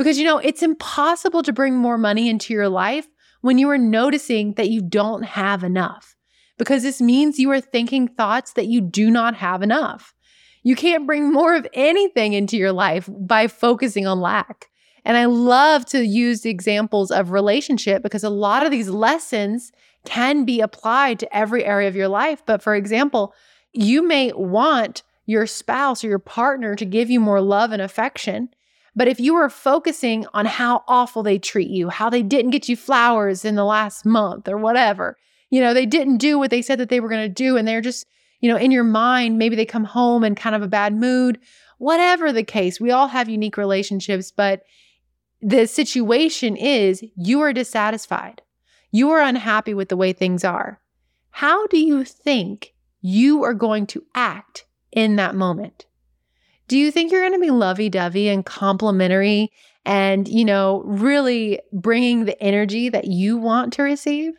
Because, 0.00 0.18
you 0.18 0.24
know, 0.24 0.38
it's 0.38 0.62
impossible 0.62 1.42
to 1.42 1.52
bring 1.52 1.74
more 1.76 1.98
money 1.98 2.30
into 2.30 2.54
your 2.54 2.70
life 2.70 3.06
when 3.42 3.58
you 3.58 3.68
are 3.68 3.76
noticing 3.76 4.54
that 4.54 4.70
you 4.70 4.80
don't 4.80 5.24
have 5.24 5.62
enough, 5.62 6.16
because 6.56 6.82
this 6.82 7.02
means 7.02 7.38
you 7.38 7.50
are 7.50 7.60
thinking 7.60 8.08
thoughts 8.08 8.54
that 8.54 8.64
you 8.64 8.80
do 8.80 9.10
not 9.10 9.34
have 9.34 9.62
enough. 9.62 10.14
You 10.62 10.74
can't 10.74 11.06
bring 11.06 11.30
more 11.30 11.54
of 11.54 11.66
anything 11.74 12.32
into 12.32 12.56
your 12.56 12.72
life 12.72 13.10
by 13.12 13.46
focusing 13.46 14.06
on 14.06 14.22
lack. 14.22 14.70
And 15.04 15.18
I 15.18 15.26
love 15.26 15.84
to 15.90 16.02
use 16.02 16.40
the 16.40 16.50
examples 16.50 17.10
of 17.10 17.30
relationship 17.30 18.02
because 18.02 18.24
a 18.24 18.30
lot 18.30 18.64
of 18.64 18.70
these 18.70 18.88
lessons 18.88 19.70
can 20.06 20.46
be 20.46 20.62
applied 20.62 21.18
to 21.18 21.36
every 21.36 21.62
area 21.62 21.88
of 21.88 21.94
your 21.94 22.08
life. 22.08 22.42
But 22.46 22.62
for 22.62 22.74
example, 22.74 23.34
you 23.74 24.00
may 24.02 24.32
want 24.32 25.02
your 25.26 25.46
spouse 25.46 26.02
or 26.02 26.08
your 26.08 26.18
partner 26.18 26.74
to 26.74 26.86
give 26.86 27.10
you 27.10 27.20
more 27.20 27.42
love 27.42 27.72
and 27.72 27.82
affection. 27.82 28.48
But 28.96 29.08
if 29.08 29.20
you 29.20 29.34
are 29.36 29.48
focusing 29.48 30.26
on 30.34 30.46
how 30.46 30.84
awful 30.88 31.22
they 31.22 31.38
treat 31.38 31.70
you, 31.70 31.88
how 31.88 32.10
they 32.10 32.22
didn't 32.22 32.50
get 32.50 32.68
you 32.68 32.76
flowers 32.76 33.44
in 33.44 33.54
the 33.54 33.64
last 33.64 34.04
month 34.04 34.48
or 34.48 34.56
whatever, 34.56 35.16
you 35.50 35.60
know, 35.60 35.74
they 35.74 35.86
didn't 35.86 36.18
do 36.18 36.38
what 36.38 36.50
they 36.50 36.62
said 36.62 36.78
that 36.78 36.88
they 36.88 37.00
were 37.00 37.08
going 37.08 37.28
to 37.28 37.28
do, 37.28 37.56
and 37.56 37.66
they're 37.66 37.80
just, 37.80 38.06
you 38.40 38.50
know, 38.50 38.56
in 38.56 38.70
your 38.70 38.84
mind, 38.84 39.38
maybe 39.38 39.56
they 39.56 39.64
come 39.64 39.84
home 39.84 40.24
in 40.24 40.34
kind 40.34 40.54
of 40.54 40.62
a 40.62 40.68
bad 40.68 40.94
mood, 40.94 41.38
whatever 41.78 42.32
the 42.32 42.44
case, 42.44 42.80
we 42.80 42.90
all 42.90 43.08
have 43.08 43.28
unique 43.28 43.56
relationships, 43.56 44.30
but 44.30 44.62
the 45.40 45.66
situation 45.66 46.56
is 46.56 47.02
you 47.16 47.40
are 47.40 47.52
dissatisfied. 47.52 48.42
You 48.90 49.10
are 49.10 49.22
unhappy 49.22 49.72
with 49.72 49.88
the 49.88 49.96
way 49.96 50.12
things 50.12 50.44
are. 50.44 50.80
How 51.30 51.66
do 51.68 51.78
you 51.78 52.04
think 52.04 52.74
you 53.00 53.42
are 53.44 53.54
going 53.54 53.86
to 53.88 54.04
act 54.14 54.66
in 54.92 55.16
that 55.16 55.34
moment? 55.34 55.86
Do 56.70 56.78
you 56.78 56.92
think 56.92 57.10
you're 57.10 57.22
going 57.28 57.32
to 57.32 57.40
be 57.40 57.50
lovey 57.50 57.88
dovey 57.88 58.28
and 58.28 58.46
complimentary 58.46 59.50
and, 59.84 60.28
you 60.28 60.44
know, 60.44 60.84
really 60.86 61.58
bringing 61.72 62.26
the 62.26 62.40
energy 62.40 62.88
that 62.90 63.06
you 63.06 63.36
want 63.36 63.72
to 63.72 63.82
receive? 63.82 64.34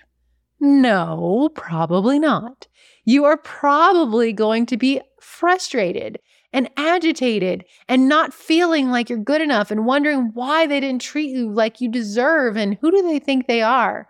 No, 0.61 1.49
probably 1.55 2.19
not. 2.19 2.67
You 3.03 3.25
are 3.25 3.35
probably 3.35 4.31
going 4.31 4.65
to 4.67 4.77
be 4.77 5.01
frustrated 5.19 6.19
and 6.53 6.69
agitated 6.77 7.65
and 7.89 8.07
not 8.07 8.33
feeling 8.33 8.91
like 8.91 9.09
you're 9.09 9.19
good 9.19 9.41
enough 9.41 9.69
and 9.69 9.85
wondering 9.85 10.31
why 10.33 10.65
they 10.65 10.79
didn't 10.79 11.01
treat 11.01 11.31
you 11.31 11.51
like 11.51 11.81
you 11.81 11.89
deserve 11.89 12.55
and 12.55 12.77
who 12.79 12.91
do 12.91 13.01
they 13.01 13.19
think 13.19 13.47
they 13.47 13.61
are. 13.61 14.07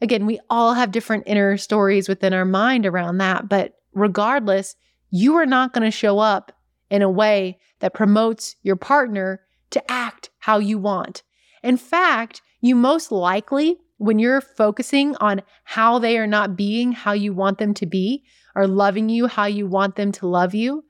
Again, 0.00 0.26
we 0.26 0.40
all 0.50 0.74
have 0.74 0.90
different 0.90 1.22
inner 1.28 1.56
stories 1.56 2.08
within 2.08 2.34
our 2.34 2.44
mind 2.44 2.84
around 2.84 3.18
that, 3.18 3.48
but 3.48 3.74
regardless, 3.92 4.74
you 5.10 5.36
are 5.36 5.46
not 5.46 5.72
going 5.72 5.84
to 5.84 5.92
show 5.92 6.18
up 6.18 6.50
in 6.90 7.02
a 7.02 7.10
way 7.10 7.58
that 7.80 7.94
promotes 7.94 8.56
your 8.62 8.76
partner 8.76 9.40
to 9.70 9.90
act 9.90 10.30
how 10.38 10.58
you 10.58 10.78
want. 10.78 11.22
In 11.62 11.76
fact, 11.76 12.42
you 12.60 12.74
most 12.74 13.10
likely, 13.10 13.78
when 13.98 14.18
you're 14.18 14.40
focusing 14.40 15.16
on 15.16 15.42
how 15.64 15.98
they 15.98 16.18
are 16.18 16.26
not 16.26 16.56
being 16.56 16.92
how 16.92 17.12
you 17.12 17.32
want 17.32 17.58
them 17.58 17.74
to 17.74 17.86
be, 17.86 18.24
or 18.54 18.66
loving 18.66 19.08
you 19.08 19.26
how 19.26 19.46
you 19.46 19.66
want 19.66 19.96
them 19.96 20.12
to 20.12 20.26
love 20.26 20.54
you, 20.54 20.84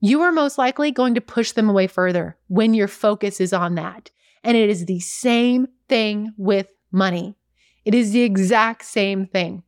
you 0.00 0.20
are 0.20 0.32
most 0.32 0.58
likely 0.58 0.90
going 0.90 1.14
to 1.14 1.20
push 1.20 1.52
them 1.52 1.68
away 1.68 1.86
further 1.86 2.36
when 2.48 2.74
your 2.74 2.88
focus 2.88 3.40
is 3.40 3.52
on 3.52 3.74
that. 3.76 4.10
And 4.42 4.56
it 4.56 4.68
is 4.68 4.84
the 4.84 5.00
same 5.00 5.68
thing 5.88 6.32
with 6.36 6.68
money. 6.92 7.36
It 7.84 7.94
is 7.94 8.12
the 8.12 8.22
exact 8.22 8.84
same 8.84 9.26
thing. 9.26 9.62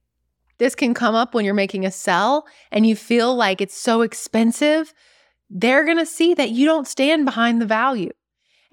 This 0.59 0.75
can 0.75 0.95
come 0.95 1.15
up 1.15 1.35
when 1.35 1.45
you're 1.45 1.55
making 1.55 1.85
a 1.85 1.91
sell 1.91 2.47
and 2.71 2.87
you 2.87 2.97
feel 2.97 3.35
like 3.35 3.61
it's 3.61 3.77
so 3.77 4.03
expensive 4.03 4.93
they're 5.51 5.85
going 5.85 5.99
to 5.99 6.07
see 6.07 6.35
that 6.35 6.51
you 6.51 6.67
don't 6.67 6.89
stand 6.89 7.25
behind 7.25 7.61
the 7.61 7.67
value. 7.67 8.13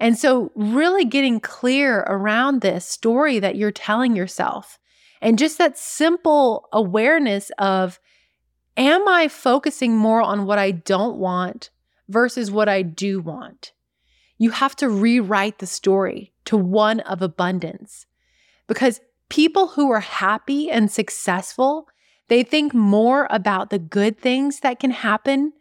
And 0.00 0.18
so, 0.18 0.50
really 0.54 1.04
getting 1.04 1.40
clear 1.40 2.00
around 2.00 2.60
this 2.60 2.84
story 2.84 3.38
that 3.38 3.56
you're 3.56 3.70
telling 3.70 4.16
yourself 4.16 4.78
and 5.24 5.38
just 5.38 5.56
that 5.58 5.78
simple 5.78 6.68
awareness 6.72 7.50
of, 7.58 7.98
am 8.76 9.08
I 9.08 9.28
focusing 9.28 9.96
more 9.96 10.20
on 10.20 10.44
what 10.44 10.58
I 10.58 10.72
don't 10.72 11.16
want 11.16 11.70
versus 12.08 12.50
what 12.50 12.68
I 12.68 12.82
do 12.82 13.20
want? 13.20 13.72
You 14.36 14.50
have 14.50 14.76
to 14.76 14.88
rewrite 14.88 15.60
the 15.60 15.66
story 15.66 16.34
to 16.44 16.56
one 16.56 17.00
of 17.00 17.22
abundance 17.22 18.06
because 18.66 19.00
people 19.30 19.68
who 19.68 19.90
are 19.90 20.00
happy 20.00 20.70
and 20.70 20.90
successful, 20.90 21.88
they 22.28 22.42
think 22.42 22.74
more 22.74 23.26
about 23.30 23.70
the 23.70 23.78
good 23.78 24.18
things 24.18 24.60
that 24.60 24.80
can 24.80 24.90
happen 24.90 25.52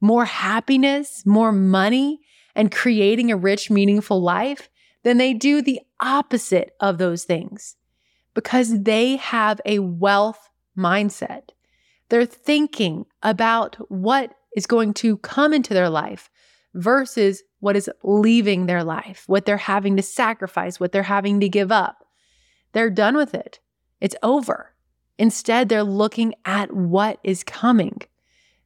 more 0.00 0.24
happiness, 0.24 1.24
more 1.26 1.52
money, 1.52 2.20
and 2.54 2.72
creating 2.72 3.30
a 3.30 3.36
rich, 3.36 3.70
meaningful 3.70 4.20
life 4.20 4.68
than 5.02 5.18
they 5.18 5.32
do 5.32 5.62
the 5.62 5.80
opposite 6.00 6.72
of 6.80 6.98
those 6.98 7.24
things 7.24 7.76
because 8.34 8.82
they 8.82 9.16
have 9.16 9.60
a 9.64 9.78
wealth 9.78 10.50
mindset. 10.76 11.50
They're 12.08 12.26
thinking 12.26 13.06
about 13.22 13.76
what 13.90 14.34
is 14.56 14.66
going 14.66 14.94
to 14.94 15.16
come 15.18 15.52
into 15.52 15.74
their 15.74 15.90
life 15.90 16.28
versus 16.74 17.42
what 17.60 17.76
is 17.76 17.90
leaving 18.02 18.66
their 18.66 18.84
life, 18.84 19.24
what 19.26 19.44
they're 19.44 19.56
having 19.56 19.96
to 19.96 20.02
sacrifice, 20.02 20.80
what 20.80 20.92
they're 20.92 21.02
having 21.02 21.40
to 21.40 21.48
give 21.48 21.70
up. 21.70 22.04
They're 22.72 22.90
done 22.90 23.16
with 23.16 23.34
it. 23.34 23.58
It's 24.00 24.16
over. 24.22 24.74
Instead, 25.18 25.68
they're 25.68 25.84
looking 25.84 26.34
at 26.44 26.72
what 26.72 27.18
is 27.22 27.44
coming 27.44 28.00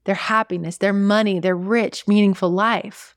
their 0.05 0.15
happiness, 0.15 0.79
their 0.79 0.93
money, 0.93 1.41
their 1.41 1.57
rich, 1.57 2.07
meaningful 2.07 2.51
life. 2.51 3.17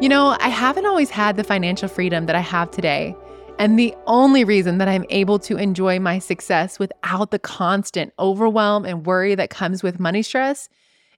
You 0.00 0.08
know, 0.08 0.36
I 0.38 0.48
haven't 0.48 0.86
always 0.86 1.10
had 1.10 1.36
the 1.36 1.44
financial 1.44 1.88
freedom 1.88 2.26
that 2.26 2.36
I 2.36 2.40
have 2.40 2.70
today. 2.70 3.16
And 3.58 3.76
the 3.76 3.94
only 4.06 4.44
reason 4.44 4.78
that 4.78 4.86
I'm 4.86 5.04
able 5.10 5.40
to 5.40 5.56
enjoy 5.56 5.98
my 5.98 6.20
success 6.20 6.78
without 6.78 7.32
the 7.32 7.40
constant 7.40 8.12
overwhelm 8.18 8.84
and 8.84 9.04
worry 9.04 9.34
that 9.34 9.50
comes 9.50 9.82
with 9.82 9.98
money 9.98 10.22
stress 10.22 10.68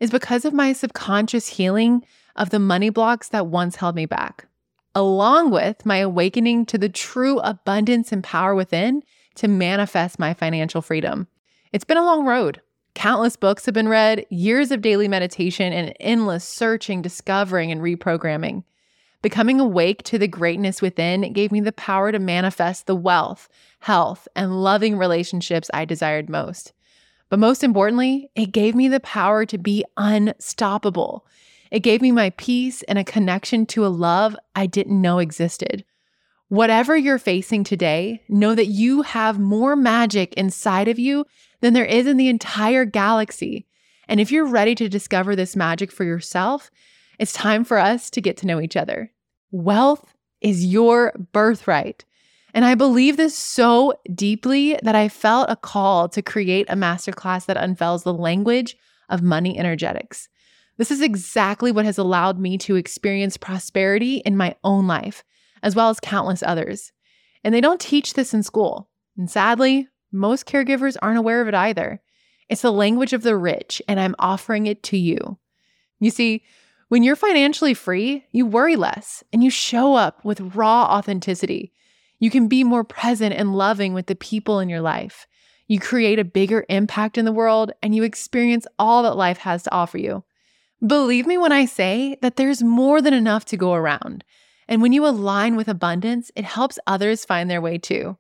is 0.01 0.11
because 0.11 0.47
of 0.47 0.55
my 0.55 0.73
subconscious 0.73 1.47
healing 1.47 2.03
of 2.37 2.49
the 2.49 2.59
money 2.59 2.89
blocks 2.89 3.29
that 3.29 3.49
once 3.49 3.77
held 3.77 3.95
me 3.95 4.07
back, 4.07 4.47
along 4.95 5.51
with 5.51 5.85
my 5.85 5.99
awakening 5.99 6.65
to 6.65 6.79
the 6.79 6.89
true 6.89 7.39
abundance 7.41 8.11
and 8.11 8.25
power 8.25 8.55
within 8.55 9.03
to 9.35 9.47
manifest 9.47 10.19
my 10.19 10.33
financial 10.33 10.81
freedom. 10.81 11.29
It's 11.73 11.85
been 11.85 11.99
a 11.99 12.05
long 12.05 12.25
road. 12.25 12.63
Countless 12.95 13.37
books 13.37 13.67
have 13.67 13.75
been 13.75 13.89
read, 13.89 14.27
years 14.31 14.71
of 14.71 14.83
daily 14.83 15.09
meditation, 15.09 15.73
and 15.73 15.95
endless 16.01 16.45
searching, 16.45 17.03
discovering, 17.03 17.71
and 17.71 17.81
reprogramming. 17.81 18.65
Becoming 19.23 19.61
awake 19.61 20.03
to 20.05 20.19
the 20.19 20.27
greatness 20.27 20.81
within 20.81 21.33
gave 21.33 21.53
me 21.53 21.61
the 21.61 21.73
power 21.73 22.11
to 22.11 22.19
manifest 22.19 22.87
the 22.87 22.97
wealth, 22.97 23.49
health, 23.81 24.27
and 24.35 24.63
loving 24.63 24.97
relationships 24.97 25.71
I 25.75 25.85
desired 25.85 26.29
most. 26.29 26.73
But 27.29 27.39
most 27.39 27.63
importantly, 27.63 28.31
it 28.35 28.53
gave 28.53 28.75
me 28.75 28.89
the 28.89 29.01
power 29.01 29.45
to 29.47 29.59
be 29.59 29.85
unstoppable. 29.97 31.27
It 31.71 31.81
gave 31.81 32.03
me 32.03 32.11
my 32.11 32.31
peace 32.31 32.83
and 32.85 32.99
a 32.99 33.05
connection 33.05 33.67
to 33.67 33.87
a 33.87 33.89
love 33.89 34.35
I 34.57 34.67
didn't 34.67 35.01
know 35.01 35.19
existed. 35.19 35.85
Whatever 36.49 36.97
you're 36.97 37.19
facing 37.19 37.63
today, 37.63 38.23
know 38.29 38.57
that 38.57 38.67
you 38.67 39.03
have 39.03 39.39
more 39.39 39.77
magic 39.77 40.35
inside 40.35 40.89
of 40.89 40.99
you 40.99 41.25
than 41.61 41.73
there 41.73 41.85
is 41.85 42.07
in 42.07 42.17
the 42.17 42.29
entire 42.29 42.85
galaxy. 42.85 43.67
And 44.09 44.21
if 44.21 44.33
you're 44.33 44.47
ready 44.47 44.75
to 44.77 44.89
discover 44.89 45.37
this 45.37 45.57
magic 45.57 45.93
for 45.93 46.05
yourself, 46.05 46.71
it's 47.19 47.33
time 47.33 47.65
for 47.65 47.79
us 47.79 48.11
to 48.11 48.21
get 48.21 48.37
to 48.39 48.47
know 48.47 48.61
each 48.61 48.77
other. 48.77 49.13
Wealth 49.51 50.15
is 50.41 50.65
your 50.65 51.13
birthright. 51.33 52.05
And 52.53 52.65
I 52.65 52.75
believe 52.75 53.17
this 53.17 53.37
so 53.37 53.95
deeply 54.15 54.79
that 54.83 54.95
I 54.95 55.09
felt 55.09 55.51
a 55.51 55.57
call 55.57 56.09
to 56.09 56.23
create 56.23 56.67
a 56.69 56.75
masterclass 56.75 57.47
that 57.47 57.57
unveils 57.57 58.03
the 58.03 58.15
language 58.15 58.77
of 59.09 59.23
money 59.23 59.59
energetics. 59.59 60.29
This 60.77 60.91
is 60.91 61.03
exactly 61.03 61.73
what 61.73 61.85
has 61.85 61.99
allowed 61.99 62.39
me 62.39 62.57
to 62.59 62.77
experience 62.77 63.37
prosperity 63.37 64.17
in 64.19 64.37
my 64.37 64.57
own 64.65 64.87
life, 64.87 65.25
as 65.63 65.77
well 65.77 65.91
as 65.91 66.01
countless 66.01 66.43
others. 66.43 66.91
And 67.45 67.55
they 67.55 67.61
don't 67.61 67.81
teach 67.81 68.15
this 68.15 68.33
in 68.33 68.43
school. 68.43 68.89
And 69.17 69.31
sadly, 69.31 69.89
most 70.13 70.47
caregivers 70.47 70.97
aren't 71.01 71.19
aware 71.19 71.41
of 71.41 71.49
it 71.49 71.55
either. 71.55 72.01
It's 72.49 72.63
the 72.63 72.73
language 72.73 73.13
of 73.13 73.23
the 73.23 73.37
rich, 73.37 73.81
and 73.87 74.01
I'm 74.01 74.17
offering 74.19 74.67
it 74.67 74.83
to 74.85 74.97
you. 74.97 75.39
You 76.01 76.11
see, 76.11 76.43
When 76.91 77.05
you're 77.05 77.15
financially 77.15 77.73
free, 77.73 78.25
you 78.33 78.45
worry 78.47 78.75
less 78.75 79.23
and 79.33 79.45
you 79.45 79.51
show 79.51 79.95
up 79.95 80.25
with 80.25 80.57
raw 80.57 80.87
authenticity. 80.87 81.73
You 82.19 82.31
can 82.31 82.49
be 82.49 82.65
more 82.65 82.83
present 82.83 83.33
and 83.33 83.55
loving 83.55 83.95
with 83.95 84.07
the 84.07 84.17
people 84.17 84.59
in 84.59 84.69
your 84.69 84.81
life. 84.81 85.29
You 85.69 85.79
create 85.79 86.19
a 86.19 86.25
bigger 86.25 86.67
impact 86.69 87.17
in 87.17 87.25
the 87.25 87.33
world 87.33 87.71
and 87.81 87.95
you 87.95 88.03
experience 88.03 88.67
all 88.77 89.05
that 89.05 89.17
life 89.17 89.39
has 89.39 89.63
to 89.63 89.73
offer 89.73 89.99
you. 89.99 90.25
Believe 90.85 91.29
me 91.29 91.39
when 91.39 91.53
I 91.53 91.65
say 91.65 92.19
that 92.23 92.35
there's 92.35 92.61
more 92.61 93.01
than 93.01 93.15
enough 93.15 93.45
to 93.47 93.57
go 93.57 93.75
around. 93.75 94.25
And 94.67 94.83
when 94.83 94.93
you 94.93 95.07
align 95.07 95.55
with 95.55 95.69
abundance, 95.69 96.33
it 96.35 96.45
helps 96.45 96.81
others 96.89 97.25
find 97.25 97.49
their 97.49 97.61
way 97.61 97.79
too. 97.79 98.19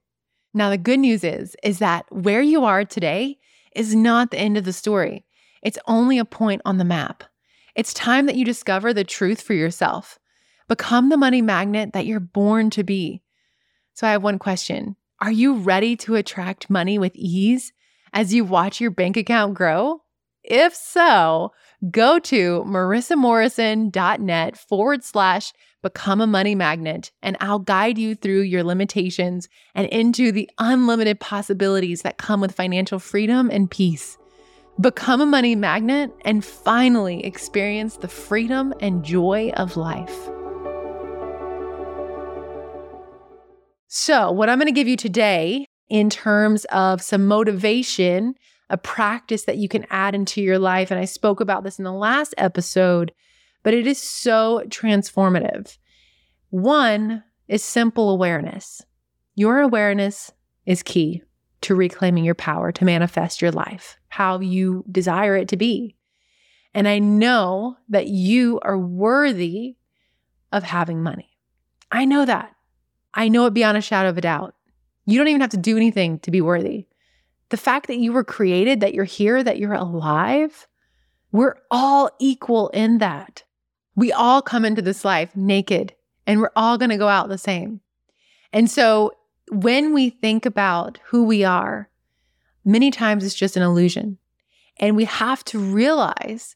Now, 0.52 0.70
the 0.70 0.78
good 0.78 0.98
news 0.98 1.22
is 1.22 1.56
is 1.62 1.78
that 1.78 2.06
where 2.10 2.42
you 2.42 2.64
are 2.64 2.84
today 2.84 3.38
is 3.74 3.94
not 3.94 4.30
the 4.30 4.38
end 4.38 4.56
of 4.56 4.64
the 4.64 4.72
story. 4.72 5.24
It's 5.62 5.78
only 5.86 6.18
a 6.18 6.24
point 6.24 6.62
on 6.64 6.78
the 6.78 6.84
map. 6.84 7.24
It's 7.76 7.94
time 7.94 8.26
that 8.26 8.34
you 8.34 8.44
discover 8.44 8.92
the 8.92 9.04
truth 9.04 9.40
for 9.40 9.54
yourself. 9.54 10.18
Become 10.68 11.08
the 11.08 11.16
money 11.16 11.42
magnet 11.42 11.92
that 11.92 12.06
you're 12.06 12.20
born 12.20 12.70
to 12.70 12.82
be. 12.82 13.22
So, 13.94 14.06
I 14.06 14.12
have 14.12 14.22
one 14.22 14.38
question 14.38 14.96
Are 15.20 15.32
you 15.32 15.54
ready 15.54 15.96
to 15.96 16.16
attract 16.16 16.70
money 16.70 16.98
with 16.98 17.14
ease 17.14 17.72
as 18.12 18.34
you 18.34 18.44
watch 18.44 18.80
your 18.80 18.90
bank 18.90 19.16
account 19.16 19.54
grow? 19.54 20.02
If 20.42 20.74
so, 20.74 21.52
go 21.88 22.18
to 22.18 22.64
marissamorrison.net 22.66 24.58
forward 24.58 25.04
slash 25.04 25.52
become 25.82 26.20
a 26.20 26.26
money 26.26 26.54
magnet, 26.54 27.10
and 27.22 27.38
I'll 27.40 27.58
guide 27.58 27.96
you 27.96 28.14
through 28.14 28.42
your 28.42 28.62
limitations 28.62 29.48
and 29.74 29.86
into 29.88 30.30
the 30.30 30.50
unlimited 30.58 31.20
possibilities 31.20 32.02
that 32.02 32.18
come 32.18 32.40
with 32.40 32.54
financial 32.54 32.98
freedom 32.98 33.48
and 33.50 33.70
peace. 33.70 34.18
Become 34.78 35.20
a 35.20 35.26
money 35.26 35.54
magnet 35.54 36.10
and 36.24 36.44
finally 36.44 37.24
experience 37.24 37.96
the 37.96 38.08
freedom 38.08 38.74
and 38.80 39.04
joy 39.04 39.50
of 39.56 39.76
life. 39.76 40.28
So, 43.88 44.30
what 44.30 44.48
I'm 44.48 44.58
going 44.58 44.66
to 44.66 44.72
give 44.72 44.86
you 44.86 44.96
today 44.96 45.66
in 45.88 46.08
terms 46.08 46.64
of 46.66 47.02
some 47.02 47.26
motivation, 47.26 48.34
a 48.70 48.78
practice 48.78 49.44
that 49.44 49.58
you 49.58 49.68
can 49.68 49.84
add 49.90 50.14
into 50.14 50.40
your 50.40 50.58
life, 50.58 50.90
and 50.90 50.98
I 50.98 51.04
spoke 51.04 51.40
about 51.40 51.64
this 51.64 51.78
in 51.78 51.84
the 51.84 51.92
last 51.92 52.34
episode, 52.38 53.12
but 53.62 53.74
it 53.74 53.86
is 53.86 53.98
so 53.98 54.62
transformative. 54.68 55.76
One 56.48 57.24
is 57.48 57.62
simple 57.62 58.10
awareness. 58.10 58.80
Your 59.34 59.60
awareness 59.60 60.32
is 60.64 60.82
key 60.82 61.22
to 61.62 61.74
reclaiming 61.74 62.24
your 62.24 62.34
power 62.34 62.72
to 62.72 62.84
manifest 62.84 63.42
your 63.42 63.52
life 63.52 63.98
how 64.08 64.40
you 64.40 64.84
desire 64.90 65.36
it 65.36 65.48
to 65.48 65.56
be. 65.56 65.96
And 66.74 66.86
I 66.86 66.98
know 66.98 67.76
that 67.88 68.08
you 68.08 68.60
are 68.62 68.78
worthy 68.78 69.76
of 70.52 70.62
having 70.64 71.02
money. 71.02 71.38
I 71.90 72.04
know 72.04 72.24
that. 72.24 72.54
I 73.14 73.28
know 73.28 73.46
it 73.46 73.54
beyond 73.54 73.76
a 73.76 73.80
shadow 73.80 74.08
of 74.08 74.18
a 74.18 74.20
doubt. 74.20 74.54
You 75.06 75.18
don't 75.18 75.28
even 75.28 75.40
have 75.40 75.50
to 75.50 75.56
do 75.56 75.76
anything 75.76 76.18
to 76.20 76.30
be 76.30 76.40
worthy. 76.40 76.86
The 77.50 77.56
fact 77.56 77.86
that 77.88 77.98
you 77.98 78.12
were 78.12 78.24
created, 78.24 78.80
that 78.80 78.94
you're 78.94 79.04
here, 79.04 79.42
that 79.42 79.58
you're 79.58 79.74
alive, 79.74 80.66
we're 81.32 81.56
all 81.70 82.10
equal 82.18 82.68
in 82.70 82.98
that. 82.98 83.44
We 83.94 84.12
all 84.12 84.40
come 84.40 84.64
into 84.64 84.82
this 84.82 85.04
life 85.04 85.34
naked 85.36 85.94
and 86.26 86.40
we're 86.40 86.52
all 86.56 86.78
going 86.78 86.90
to 86.90 86.96
go 86.96 87.08
out 87.08 87.28
the 87.28 87.38
same. 87.38 87.80
And 88.52 88.70
so 88.70 89.12
when 89.50 89.92
we 89.92 90.10
think 90.10 90.46
about 90.46 90.98
who 91.06 91.24
we 91.24 91.44
are, 91.44 91.90
many 92.64 92.90
times 92.90 93.24
it's 93.24 93.34
just 93.34 93.56
an 93.56 93.62
illusion. 93.62 94.18
And 94.78 94.96
we 94.96 95.04
have 95.06 95.44
to 95.46 95.58
realize 95.58 96.54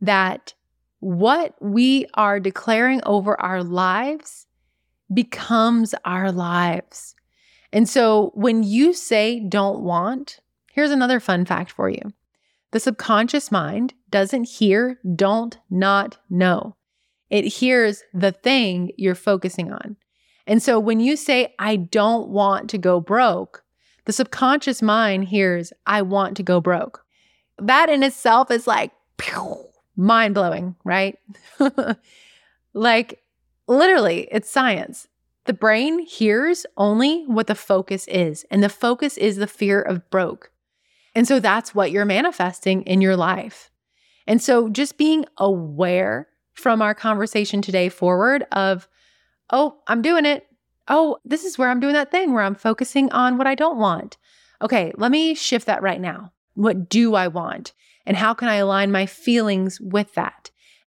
that 0.00 0.54
what 1.00 1.54
we 1.60 2.06
are 2.14 2.38
declaring 2.38 3.00
over 3.04 3.40
our 3.40 3.62
lives 3.62 4.46
becomes 5.12 5.94
our 6.04 6.30
lives. 6.30 7.15
And 7.72 7.88
so 7.88 8.30
when 8.34 8.62
you 8.62 8.92
say 8.92 9.40
don't 9.40 9.80
want, 9.80 10.40
here's 10.72 10.90
another 10.90 11.20
fun 11.20 11.44
fact 11.44 11.70
for 11.70 11.88
you 11.88 12.12
the 12.72 12.80
subconscious 12.80 13.50
mind 13.50 13.94
doesn't 14.10 14.44
hear 14.44 14.98
don't, 15.14 15.56
not, 15.70 16.18
know. 16.28 16.76
It 17.30 17.44
hears 17.44 18.02
the 18.12 18.32
thing 18.32 18.92
you're 18.96 19.14
focusing 19.14 19.72
on. 19.72 19.96
And 20.46 20.62
so 20.62 20.78
when 20.78 21.00
you 21.00 21.16
say, 21.16 21.54
I 21.58 21.76
don't 21.76 22.28
want 22.28 22.70
to 22.70 22.78
go 22.78 23.00
broke, 23.00 23.64
the 24.04 24.12
subconscious 24.12 24.80
mind 24.82 25.24
hears, 25.24 25.72
I 25.86 26.02
want 26.02 26.36
to 26.36 26.42
go 26.42 26.60
broke. 26.60 27.04
That 27.58 27.88
in 27.88 28.02
itself 28.02 28.50
is 28.50 28.66
like 28.66 28.92
mind 29.96 30.34
blowing, 30.34 30.76
right? 30.84 31.18
like 32.74 33.22
literally, 33.66 34.28
it's 34.30 34.50
science. 34.50 35.08
The 35.46 35.52
brain 35.52 36.00
hears 36.00 36.66
only 36.76 37.24
what 37.26 37.46
the 37.46 37.54
focus 37.54 38.06
is, 38.08 38.44
and 38.50 38.62
the 38.62 38.68
focus 38.68 39.16
is 39.16 39.36
the 39.36 39.46
fear 39.46 39.80
of 39.80 40.08
broke. 40.10 40.50
And 41.14 41.26
so 41.26 41.40
that's 41.40 41.74
what 41.74 41.90
you're 41.90 42.04
manifesting 42.04 42.82
in 42.82 43.00
your 43.00 43.16
life. 43.16 43.70
And 44.26 44.42
so 44.42 44.68
just 44.68 44.98
being 44.98 45.24
aware 45.38 46.28
from 46.52 46.82
our 46.82 46.94
conversation 46.94 47.62
today 47.62 47.88
forward 47.88 48.44
of, 48.52 48.88
oh, 49.50 49.78
I'm 49.86 50.02
doing 50.02 50.26
it 50.26 50.46
oh, 50.88 51.18
this 51.24 51.44
is 51.44 51.58
where 51.58 51.70
I'm 51.70 51.80
doing 51.80 51.94
that 51.94 52.10
thing 52.10 52.32
where 52.32 52.42
I'm 52.42 52.54
focusing 52.54 53.10
on 53.12 53.38
what 53.38 53.46
I 53.46 53.54
don't 53.54 53.78
want. 53.78 54.16
Okay, 54.62 54.92
let 54.96 55.10
me 55.10 55.34
shift 55.34 55.66
that 55.66 55.82
right 55.82 56.00
now. 56.00 56.32
What 56.54 56.88
do 56.88 57.14
I 57.14 57.28
want? 57.28 57.72
And 58.06 58.16
how 58.16 58.34
can 58.34 58.48
I 58.48 58.56
align 58.56 58.92
my 58.92 59.06
feelings 59.06 59.80
with 59.80 60.14
that? 60.14 60.50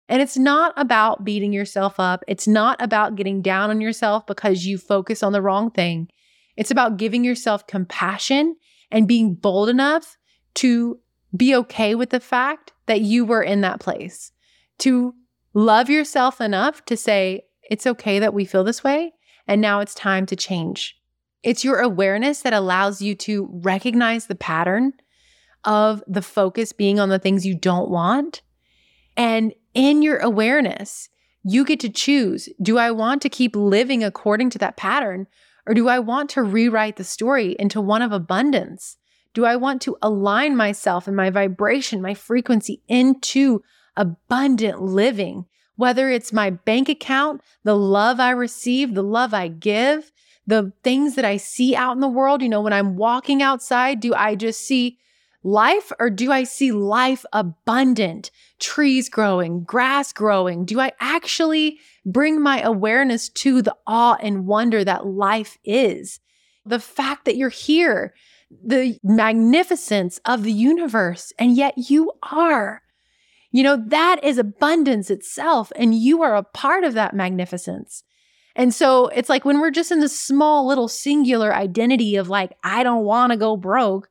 And 0.09 0.21
it's 0.21 0.37
not 0.37 0.75
about 0.77 1.25
beating 1.25 1.53
yourself 1.53 1.99
up. 1.99 2.25
It's 2.29 2.47
not 2.47 2.81
about 2.81 3.17
getting 3.17 3.41
down 3.41 3.71
on 3.71 3.81
yourself 3.81 4.27
because 4.27 4.67
you 4.67 4.77
focus 4.77 5.23
on 5.23 5.33
the 5.33 5.43
wrong 5.43 5.71
thing. 5.71 6.09
It's 6.57 6.71
about 6.71 6.99
giving 6.99 7.25
yourself 7.25 7.67
compassion 7.67 8.57
and 8.91 9.09
being 9.09 9.35
bold 9.35 9.69
enough 9.69 10.17
to 10.57 11.01
be 11.37 11.55
okay 11.57 11.95
with 11.95 12.11
the 12.11 12.21
fact 12.21 12.73
that 12.87 13.01
you 13.01 13.25
were 13.25 13.43
in 13.43 13.63
that 13.63 13.81
place, 13.81 14.31
to 14.79 15.15
love 15.53 15.89
yourself 15.89 16.41
enough 16.41 16.85
to 16.85 16.97
say, 16.97 17.43
it's 17.63 17.87
okay 17.87 18.19
that 18.19 18.35
we 18.35 18.45
feel 18.45 18.63
this 18.63 18.85
way 18.85 19.15
and 19.49 19.61
now 19.61 19.81
it's 19.81 19.95
time 19.95 20.27
to 20.27 20.37
change. 20.37 20.97
It's 21.43 21.65
your 21.65 21.81
awareness 21.81 22.43
that 22.43 22.55
allows 22.55 23.03
you 23.03 23.15
to 23.17 23.49
recognize 23.51 24.27
the 24.27 24.35
pattern 24.35 24.93
of 25.65 26.03
the 26.07 26.23
focus 26.23 26.73
being 26.73 27.01
on 27.01 27.09
the 27.09 27.19
things 27.19 27.47
you 27.47 27.55
don't 27.55 27.91
want. 27.91 28.43
And 29.17 29.55
in 29.75 30.03
your 30.03 30.19
awareness, 30.19 31.09
you 31.43 31.65
get 31.65 31.81
to 31.81 31.89
choose 31.89 32.49
do 32.63 32.79
I 32.79 32.91
want 32.91 33.21
to 33.23 33.29
keep 33.29 33.55
living 33.55 34.03
according 34.03 34.51
to 34.51 34.59
that 34.59 34.77
pattern, 34.77 35.27
or 35.67 35.75
do 35.75 35.89
I 35.89 35.99
want 35.99 36.31
to 36.31 36.43
rewrite 36.43 36.97
the 36.97 37.05
story 37.05 37.57
into 37.59 37.81
one 37.81 38.03
of 38.03 38.13
abundance? 38.13 38.97
Do 39.35 39.45
I 39.45 39.57
want 39.57 39.83
to 39.83 39.97
align 40.01 40.57
myself 40.57 41.07
and 41.07 41.17
my 41.17 41.31
vibration, 41.31 42.01
my 42.01 42.15
frequency 42.15 42.83
into 42.89 43.63
abundant 43.97 44.81
living 44.81 45.47
whether 45.77 46.09
it's 46.09 46.33
my 46.33 46.51
bank 46.51 46.89
account, 46.89 47.41
the 47.65 47.77
love 47.77 48.21
I 48.21 48.31
receive, 48.31 48.95
the 48.95 49.03
love 49.03 49.35
I 49.35 49.49
give, 49.49 50.13
the 50.47 50.73
things 50.83 51.15
that 51.17 51.25
I 51.25 51.37
see 51.37 51.75
out 51.75 51.95
in 51.95 52.01
the 52.01 52.09
world. 52.09 52.43
You 52.43 52.49
know, 52.49 52.61
when 52.61 52.73
I'm 52.73 52.97
walking 52.97 53.43
outside, 53.43 54.01
do 54.01 54.15
I 54.15 54.35
just 54.35 54.61
see 54.61 54.99
life 55.45 55.93
or 56.01 56.11
do 56.11 56.33
I 56.33 56.45
see 56.45 56.73
life 56.73 57.25
abundant, 57.33 58.31
trees 58.59 59.09
growing, 59.09 59.63
grass 59.63 60.13
growing? 60.13 60.65
Do 60.65 60.81
I 60.81 60.93
actually 61.01 61.79
bring 62.05 62.41
my 62.41 62.61
awareness 62.63 63.29
to 63.29 63.63
the 63.63 63.77
awe 63.87 64.17
and 64.21 64.47
wonder 64.47 64.83
that 64.83 65.07
life 65.07 65.59
is? 65.65 66.19
The 66.65 66.81
fact 66.81 67.27
that 67.27 67.37
you're 67.37 67.51
here, 67.51 68.15
the 68.51 68.99
magnificence 69.05 70.19
of 70.25 70.43
the 70.43 70.53
universe, 70.53 71.33
and 71.39 71.57
yet 71.57 71.75
you 71.77 72.13
are. 72.23 72.83
You 73.53 73.63
know, 73.63 73.77
that 73.89 74.25
is 74.25 74.39
abundance 74.39 75.11
itself, 75.11 75.71
and 75.77 75.95
you 75.95 76.23
are 76.23 76.35
a 76.35 76.43
part 76.43 76.85
of 76.85 76.95
that 76.95 77.15
magnificence. 77.15 78.03
And 78.57 78.73
so 78.73 79.09
it's 79.09 79.29
like 79.29 79.45
when 79.45 79.61
we're 79.61 79.71
just 79.71 79.93
in 79.93 80.01
this 80.01 80.19
small 80.19 80.67
little 80.67 80.89
singular 80.89 81.55
identity 81.55 82.17
of 82.17 82.29
like, 82.29 82.53
I 82.63 82.83
don't 82.83 83.05
want 83.05 83.33
to 83.33 83.37
go 83.37 83.57
broke, 83.57 84.09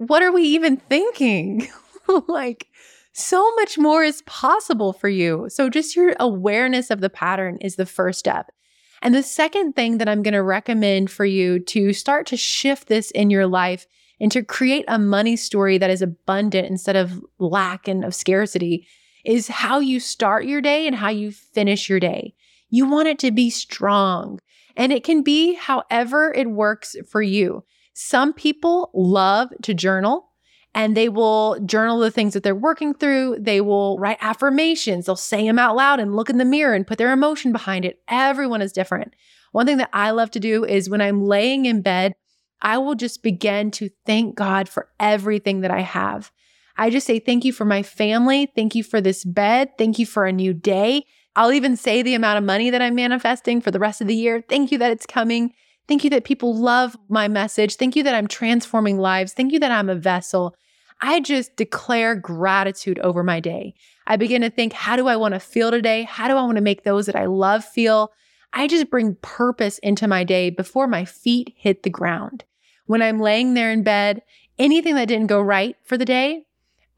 what 0.00 0.22
are 0.22 0.32
we 0.32 0.42
even 0.44 0.78
thinking? 0.78 1.68
like, 2.28 2.68
so 3.12 3.54
much 3.56 3.76
more 3.76 4.02
is 4.02 4.22
possible 4.22 4.94
for 4.94 5.10
you. 5.10 5.46
So, 5.50 5.68
just 5.68 5.94
your 5.94 6.14
awareness 6.18 6.90
of 6.90 7.00
the 7.00 7.10
pattern 7.10 7.58
is 7.60 7.76
the 7.76 7.84
first 7.84 8.18
step. 8.18 8.50
And 9.02 9.14
the 9.14 9.22
second 9.22 9.74
thing 9.74 9.98
that 9.98 10.08
I'm 10.08 10.22
going 10.22 10.34
to 10.34 10.42
recommend 10.42 11.10
for 11.10 11.26
you 11.26 11.58
to 11.60 11.92
start 11.92 12.26
to 12.28 12.36
shift 12.36 12.88
this 12.88 13.10
in 13.10 13.28
your 13.28 13.46
life 13.46 13.86
and 14.20 14.32
to 14.32 14.42
create 14.42 14.86
a 14.88 14.98
money 14.98 15.36
story 15.36 15.76
that 15.76 15.90
is 15.90 16.00
abundant 16.00 16.68
instead 16.68 16.96
of 16.96 17.22
lack 17.38 17.86
and 17.86 18.02
of 18.04 18.14
scarcity 18.14 18.86
is 19.24 19.48
how 19.48 19.80
you 19.80 20.00
start 20.00 20.46
your 20.46 20.62
day 20.62 20.86
and 20.86 20.96
how 20.96 21.10
you 21.10 21.30
finish 21.30 21.90
your 21.90 22.00
day. 22.00 22.34
You 22.70 22.88
want 22.88 23.08
it 23.08 23.18
to 23.18 23.30
be 23.30 23.50
strong, 23.50 24.40
and 24.76 24.92
it 24.92 25.04
can 25.04 25.22
be 25.22 25.54
however 25.54 26.32
it 26.32 26.50
works 26.50 26.96
for 27.10 27.20
you. 27.20 27.64
Some 27.92 28.32
people 28.32 28.90
love 28.94 29.50
to 29.62 29.74
journal 29.74 30.30
and 30.74 30.96
they 30.96 31.08
will 31.08 31.58
journal 31.60 31.98
the 31.98 32.10
things 32.10 32.34
that 32.34 32.42
they're 32.42 32.54
working 32.54 32.94
through. 32.94 33.38
They 33.40 33.60
will 33.60 33.98
write 33.98 34.18
affirmations. 34.20 35.06
They'll 35.06 35.16
say 35.16 35.44
them 35.44 35.58
out 35.58 35.76
loud 35.76 35.98
and 35.98 36.14
look 36.14 36.30
in 36.30 36.38
the 36.38 36.44
mirror 36.44 36.74
and 36.74 36.86
put 36.86 36.98
their 36.98 37.12
emotion 37.12 37.52
behind 37.52 37.84
it. 37.84 38.00
Everyone 38.08 38.62
is 38.62 38.72
different. 38.72 39.14
One 39.52 39.66
thing 39.66 39.78
that 39.78 39.90
I 39.92 40.12
love 40.12 40.30
to 40.32 40.40
do 40.40 40.64
is 40.64 40.88
when 40.88 41.00
I'm 41.00 41.24
laying 41.24 41.66
in 41.66 41.82
bed, 41.82 42.12
I 42.62 42.78
will 42.78 42.94
just 42.94 43.22
begin 43.22 43.70
to 43.72 43.90
thank 44.06 44.36
God 44.36 44.68
for 44.68 44.90
everything 45.00 45.62
that 45.62 45.70
I 45.70 45.80
have. 45.80 46.30
I 46.76 46.90
just 46.90 47.06
say, 47.06 47.18
Thank 47.18 47.44
you 47.44 47.52
for 47.52 47.64
my 47.64 47.82
family. 47.82 48.50
Thank 48.54 48.74
you 48.74 48.84
for 48.84 49.00
this 49.00 49.24
bed. 49.24 49.70
Thank 49.76 49.98
you 49.98 50.06
for 50.06 50.26
a 50.26 50.32
new 50.32 50.54
day. 50.54 51.04
I'll 51.34 51.52
even 51.52 51.76
say 51.76 52.02
the 52.02 52.14
amount 52.14 52.38
of 52.38 52.44
money 52.44 52.70
that 52.70 52.82
I'm 52.82 52.94
manifesting 52.94 53.60
for 53.60 53.70
the 53.70 53.78
rest 53.78 54.00
of 54.00 54.06
the 54.06 54.14
year. 54.14 54.42
Thank 54.48 54.70
you 54.72 54.78
that 54.78 54.90
it's 54.92 55.06
coming. 55.06 55.52
Thank 55.88 56.04
you 56.04 56.10
that 56.10 56.24
people 56.24 56.54
love 56.54 56.96
my 57.08 57.28
message. 57.28 57.76
Thank 57.76 57.96
you 57.96 58.02
that 58.04 58.14
I'm 58.14 58.28
transforming 58.28 58.98
lives. 58.98 59.32
Thank 59.32 59.52
you 59.52 59.58
that 59.60 59.72
I'm 59.72 59.88
a 59.88 59.96
vessel. 59.96 60.54
I 61.00 61.20
just 61.20 61.56
declare 61.56 62.14
gratitude 62.14 62.98
over 63.00 63.22
my 63.22 63.40
day. 63.40 63.74
I 64.06 64.16
begin 64.16 64.42
to 64.42 64.50
think, 64.50 64.72
how 64.72 64.96
do 64.96 65.08
I 65.08 65.16
want 65.16 65.34
to 65.34 65.40
feel 65.40 65.70
today? 65.70 66.02
How 66.02 66.28
do 66.28 66.36
I 66.36 66.42
want 66.42 66.56
to 66.56 66.62
make 66.62 66.84
those 66.84 67.06
that 67.06 67.16
I 67.16 67.26
love 67.26 67.64
feel? 67.64 68.12
I 68.52 68.66
just 68.66 68.90
bring 68.90 69.16
purpose 69.22 69.78
into 69.78 70.08
my 70.08 70.24
day 70.24 70.50
before 70.50 70.86
my 70.86 71.04
feet 71.04 71.54
hit 71.56 71.82
the 71.82 71.90
ground. 71.90 72.44
When 72.86 73.02
I'm 73.02 73.20
laying 73.20 73.54
there 73.54 73.70
in 73.70 73.82
bed, 73.82 74.22
anything 74.58 74.96
that 74.96 75.06
didn't 75.06 75.28
go 75.28 75.40
right 75.40 75.76
for 75.84 75.96
the 75.96 76.04
day, 76.04 76.42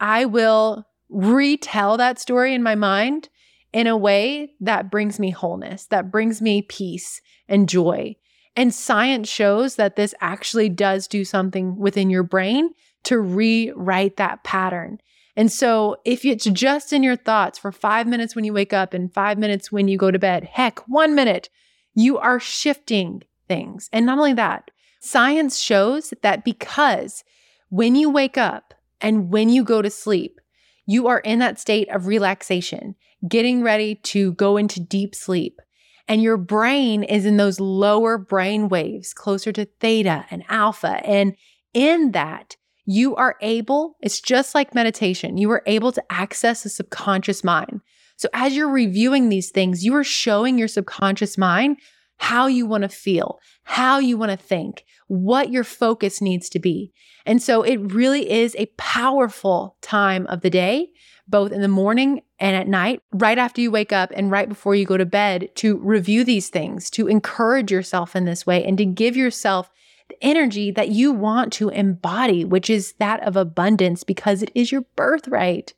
I 0.01 0.25
will 0.25 0.87
retell 1.09 1.97
that 1.99 2.19
story 2.19 2.55
in 2.55 2.63
my 2.63 2.75
mind 2.75 3.29
in 3.73 3.87
a 3.87 3.97
way 3.97 4.55
that 4.61 4.91
brings 4.91 5.21
me 5.21 5.31
wholeness, 5.31 5.87
that 5.87 6.11
brings 6.11 6.43
me 6.43 6.63
peace 6.63 7.21
and 7.49 7.69
joy. 7.69 8.17
And 8.55 8.75
science 8.75 9.29
shows 9.29 9.77
that 9.77 9.97
this 9.97 10.15
actually 10.21 10.69
does 10.69 11.09
do 11.09 11.25
something 11.25 11.77
within 11.77 12.11
your 12.11 12.23
brain 12.23 12.71
to 13.05 13.19
rewrite 13.19 14.17
that 14.17 14.45
pattern. 14.45 14.99
And 15.35 15.51
so, 15.51 15.97
if 16.05 16.25
it's 16.27 16.45
just 16.45 16.93
in 16.93 17.03
your 17.03 17.17
thoughts 17.17 17.59
for 17.59 17.73
five 17.73 18.07
minutes 18.07 18.37
when 18.37 18.45
you 18.45 18.53
wake 18.53 18.75
up 18.75 18.93
and 18.93 19.13
five 19.13 19.39
minutes 19.39 19.73
when 19.73 19.89
you 19.89 19.97
go 19.97 20.11
to 20.11 20.19
bed, 20.19 20.45
heck, 20.45 20.81
one 20.89 21.15
minute, 21.15 21.49
you 21.95 22.19
are 22.19 22.39
shifting 22.39 23.23
things. 23.49 23.89
And 23.93 24.05
not 24.05 24.19
only 24.19 24.35
that, 24.35 24.71
science 25.01 25.59
shows 25.59 26.13
that 26.23 26.45
because 26.45 27.25
when 27.71 27.95
you 27.97 28.11
wake 28.11 28.37
up 28.37 28.75
and 29.01 29.31
when 29.31 29.49
you 29.49 29.65
go 29.65 29.81
to 29.81 29.91
sleep, 29.91 30.39
you 30.87 31.07
are 31.07 31.21
in 31.21 31.39
that 31.39 31.59
state 31.59 31.89
of 31.89 32.07
relaxation, 32.07 32.95
getting 33.27 33.63
ready 33.63 33.95
to 33.95 34.33
go 34.35 34.59
into 34.59 34.81
deep 34.81 35.15
sleep. 35.15 35.61
And 36.09 36.23
your 36.23 36.37
brain 36.37 37.03
is 37.03 37.27
in 37.27 37.37
those 37.37 37.61
lower 37.61 38.19
brain 38.19 38.69
waves, 38.69 39.13
closer 39.15 39.53
to 39.53 39.65
theta 39.65 40.27
and 40.31 40.45
alpha. 40.49 41.01
And 41.07 41.35
in 41.73 42.13
that, 42.13 42.57
you 42.85 43.15
are 43.15 43.37
able, 43.41 43.97
it's 44.01 44.21
just 44.21 44.55
like 44.55 44.75
meditation, 44.75 45.39
you 45.39 45.51
are 45.51 45.63
able 45.67 45.93
to 45.93 46.03
access 46.11 46.63
the 46.63 46.69
subconscious 46.69 47.45
mind. 47.45 47.81
So 48.17 48.29
as 48.33 48.55
you're 48.55 48.69
reviewing 48.69 49.29
these 49.29 49.51
things, 49.51 49.85
you 49.85 49.95
are 49.95 50.05
showing 50.05 50.59
your 50.59 50.69
subconscious 50.69 51.39
mind 51.39 51.79
how 52.19 52.47
you 52.47 52.67
want 52.67 52.83
to 52.83 52.89
feel, 52.89 53.39
how 53.65 53.99
you 53.99 54.17
want 54.17 54.31
to 54.31 54.37
think, 54.37 54.85
what 55.09 55.51
your 55.51 55.65
focus 55.65 56.21
needs 56.21 56.49
to 56.51 56.59
be. 56.59 56.93
And 57.27 57.43
so 57.43 57.63
it 57.63 57.77
really 57.93 58.31
is 58.31 58.55
a 58.57 58.67
powerful 58.79 59.77
time 59.81 60.27
of 60.27 60.41
the 60.41 60.51
day, 60.51 60.89
both 61.29 61.53
in 61.53 61.61
the 61.61 61.69
morning 61.69 62.23
and 62.39 62.57
at 62.57 62.69
night, 62.69 63.03
right 63.13 63.39
after 63.39 63.61
you 63.61 63.71
wake 63.71 63.93
up 63.93 64.11
and 64.15 64.31
right 64.31 64.49
before 64.49 64.75
you 64.75 64.85
go 64.85 64.97
to 64.97 65.07
bed, 65.07 65.49
to 65.57 65.79
review 65.79 66.25
these 66.25 66.49
things, 66.49 66.91
to 66.91 67.09
encourage 67.09 67.71
yourself 67.71 68.17
in 68.17 68.25
this 68.25 68.47
way, 68.47 68.65
and 68.65 68.77
to 68.79 68.85
give 68.85 69.17
yourself 69.17 69.71
the 70.09 70.23
energy 70.23 70.71
that 70.71 70.91
you 70.91 71.13
want 71.13 71.53
to 71.55 71.69
embody, 71.71 72.45
which 72.45 72.69
is 72.69 72.95
that 72.95 73.23
of 73.23 73.37
abundance 73.37 74.05
because 74.05 74.43
it 74.43 74.51
is 74.55 74.73
your 74.73 74.83
birthright. 74.97 75.75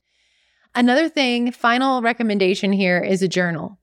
Another 0.74 1.08
thing, 1.08 1.52
final 1.52 2.02
recommendation 2.02 2.72
here 2.72 2.98
is 2.98 3.22
a 3.22 3.28
journal. 3.28 3.78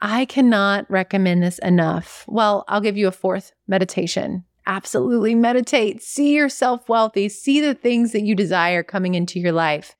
I 0.00 0.24
cannot 0.24 0.90
recommend 0.90 1.42
this 1.42 1.58
enough. 1.58 2.24
Well, 2.26 2.64
I'll 2.68 2.80
give 2.80 2.96
you 2.96 3.06
a 3.06 3.12
fourth 3.12 3.52
meditation. 3.68 4.44
Absolutely 4.66 5.34
meditate. 5.34 6.02
See 6.02 6.34
yourself 6.34 6.88
wealthy. 6.88 7.28
See 7.28 7.60
the 7.60 7.74
things 7.74 8.12
that 8.12 8.22
you 8.22 8.34
desire 8.34 8.82
coming 8.82 9.14
into 9.14 9.38
your 9.38 9.52
life. 9.52 9.94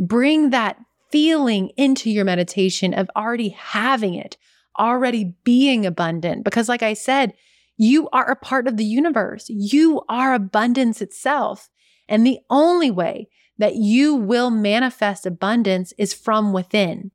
Bring 0.00 0.50
that 0.50 0.78
feeling 1.10 1.70
into 1.76 2.10
your 2.10 2.24
meditation 2.24 2.94
of 2.94 3.10
already 3.14 3.50
having 3.50 4.14
it, 4.14 4.36
already 4.78 5.34
being 5.44 5.84
abundant. 5.84 6.44
Because, 6.44 6.68
like 6.68 6.82
I 6.82 6.94
said, 6.94 7.34
you 7.76 8.08
are 8.10 8.30
a 8.30 8.36
part 8.36 8.66
of 8.66 8.76
the 8.76 8.84
universe. 8.84 9.46
You 9.48 10.02
are 10.08 10.34
abundance 10.34 11.00
itself. 11.00 11.68
And 12.08 12.26
the 12.26 12.38
only 12.48 12.90
way 12.90 13.28
that 13.58 13.76
you 13.76 14.14
will 14.14 14.50
manifest 14.50 15.26
abundance 15.26 15.92
is 15.98 16.14
from 16.14 16.52
within. 16.52 17.10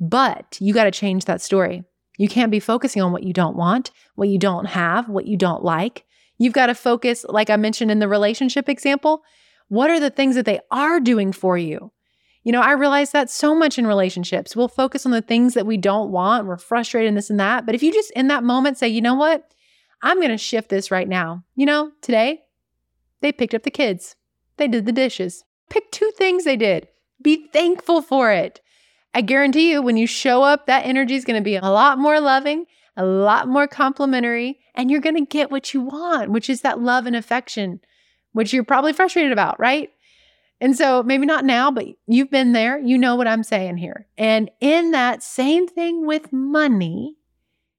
But 0.00 0.58
you 0.60 0.74
got 0.74 0.84
to 0.84 0.90
change 0.90 1.24
that 1.24 1.40
story. 1.40 1.84
You 2.18 2.28
can't 2.28 2.50
be 2.50 2.60
focusing 2.60 3.00
on 3.00 3.12
what 3.12 3.22
you 3.22 3.32
don't 3.32 3.56
want, 3.56 3.92
what 4.16 4.28
you 4.28 4.38
don't 4.38 4.66
have, 4.66 5.08
what 5.08 5.26
you 5.26 5.36
don't 5.36 5.62
like. 5.62 6.04
You've 6.36 6.52
got 6.52 6.66
to 6.66 6.74
focus, 6.74 7.24
like 7.28 7.48
I 7.48 7.56
mentioned 7.56 7.90
in 7.90 8.00
the 8.00 8.08
relationship 8.08 8.68
example, 8.68 9.22
what 9.68 9.90
are 9.90 10.00
the 10.00 10.10
things 10.10 10.34
that 10.34 10.46
they 10.46 10.60
are 10.70 10.98
doing 10.98 11.32
for 11.32 11.56
you? 11.56 11.92
You 12.48 12.52
know, 12.52 12.62
I 12.62 12.72
realize 12.72 13.10
that 13.10 13.28
so 13.28 13.54
much 13.54 13.78
in 13.78 13.86
relationships. 13.86 14.56
We'll 14.56 14.68
focus 14.68 15.04
on 15.04 15.12
the 15.12 15.20
things 15.20 15.52
that 15.52 15.66
we 15.66 15.76
don't 15.76 16.10
want. 16.10 16.46
We're 16.46 16.56
frustrated 16.56 17.08
and 17.08 17.14
this 17.14 17.28
and 17.28 17.38
that. 17.38 17.66
But 17.66 17.74
if 17.74 17.82
you 17.82 17.92
just 17.92 18.10
in 18.12 18.28
that 18.28 18.42
moment 18.42 18.78
say, 18.78 18.88
you 18.88 19.02
know 19.02 19.16
what? 19.16 19.52
I'm 20.00 20.16
going 20.16 20.30
to 20.30 20.38
shift 20.38 20.70
this 20.70 20.90
right 20.90 21.06
now. 21.06 21.44
You 21.56 21.66
know, 21.66 21.92
today 22.00 22.40
they 23.20 23.32
picked 23.32 23.52
up 23.52 23.64
the 23.64 23.70
kids, 23.70 24.16
they 24.56 24.66
did 24.66 24.86
the 24.86 24.92
dishes. 24.92 25.44
Pick 25.68 25.92
two 25.92 26.10
things 26.16 26.44
they 26.44 26.56
did. 26.56 26.88
Be 27.20 27.50
thankful 27.52 28.00
for 28.00 28.32
it. 28.32 28.62
I 29.12 29.20
guarantee 29.20 29.70
you, 29.70 29.82
when 29.82 29.98
you 29.98 30.06
show 30.06 30.42
up, 30.42 30.64
that 30.64 30.86
energy 30.86 31.16
is 31.16 31.26
going 31.26 31.38
to 31.38 31.44
be 31.44 31.56
a 31.56 31.60
lot 31.60 31.98
more 31.98 32.18
loving, 32.18 32.64
a 32.96 33.04
lot 33.04 33.46
more 33.46 33.68
complimentary, 33.68 34.58
and 34.74 34.90
you're 34.90 35.02
going 35.02 35.16
to 35.16 35.26
get 35.26 35.50
what 35.50 35.74
you 35.74 35.82
want, 35.82 36.30
which 36.30 36.48
is 36.48 36.62
that 36.62 36.80
love 36.80 37.04
and 37.04 37.14
affection, 37.14 37.80
which 38.32 38.54
you're 38.54 38.64
probably 38.64 38.94
frustrated 38.94 39.32
about, 39.32 39.60
right? 39.60 39.90
And 40.60 40.76
so 40.76 41.02
maybe 41.02 41.24
not 41.24 41.44
now, 41.44 41.70
but 41.70 41.86
you've 42.06 42.30
been 42.30 42.52
there. 42.52 42.78
You 42.78 42.98
know 42.98 43.14
what 43.14 43.28
I'm 43.28 43.44
saying 43.44 43.76
here. 43.76 44.08
And 44.16 44.50
in 44.60 44.90
that 44.90 45.22
same 45.22 45.68
thing 45.68 46.06
with 46.06 46.32
money, 46.32 47.16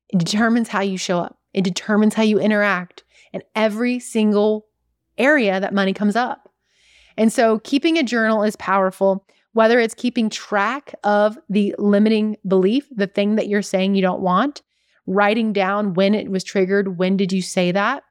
it 0.09 0.17
determines 0.17 0.69
how 0.69 0.81
you 0.81 0.97
show 0.97 1.19
up. 1.19 1.37
It 1.53 1.63
determines 1.63 2.13
how 2.13 2.23
you 2.23 2.39
interact 2.39 3.03
in 3.33 3.43
every 3.55 3.99
single 3.99 4.67
area 5.17 5.59
that 5.59 5.73
money 5.73 5.93
comes 5.93 6.15
up. 6.15 6.49
And 7.17 7.33
so 7.33 7.59
keeping 7.59 7.97
a 7.97 8.03
journal 8.03 8.43
is 8.43 8.55
powerful, 8.55 9.25
whether 9.51 9.79
it's 9.79 9.93
keeping 9.93 10.29
track 10.29 10.95
of 11.03 11.37
the 11.49 11.75
limiting 11.77 12.37
belief, 12.47 12.87
the 12.95 13.07
thing 13.07 13.35
that 13.35 13.49
you're 13.49 13.61
saying 13.61 13.95
you 13.95 14.01
don't 14.01 14.21
want, 14.21 14.61
writing 15.05 15.51
down 15.51 15.95
when 15.95 16.15
it 16.15 16.29
was 16.29 16.43
triggered, 16.43 16.97
when 16.97 17.17
did 17.17 17.33
you 17.33 17.41
say 17.41 17.71
that, 17.71 18.03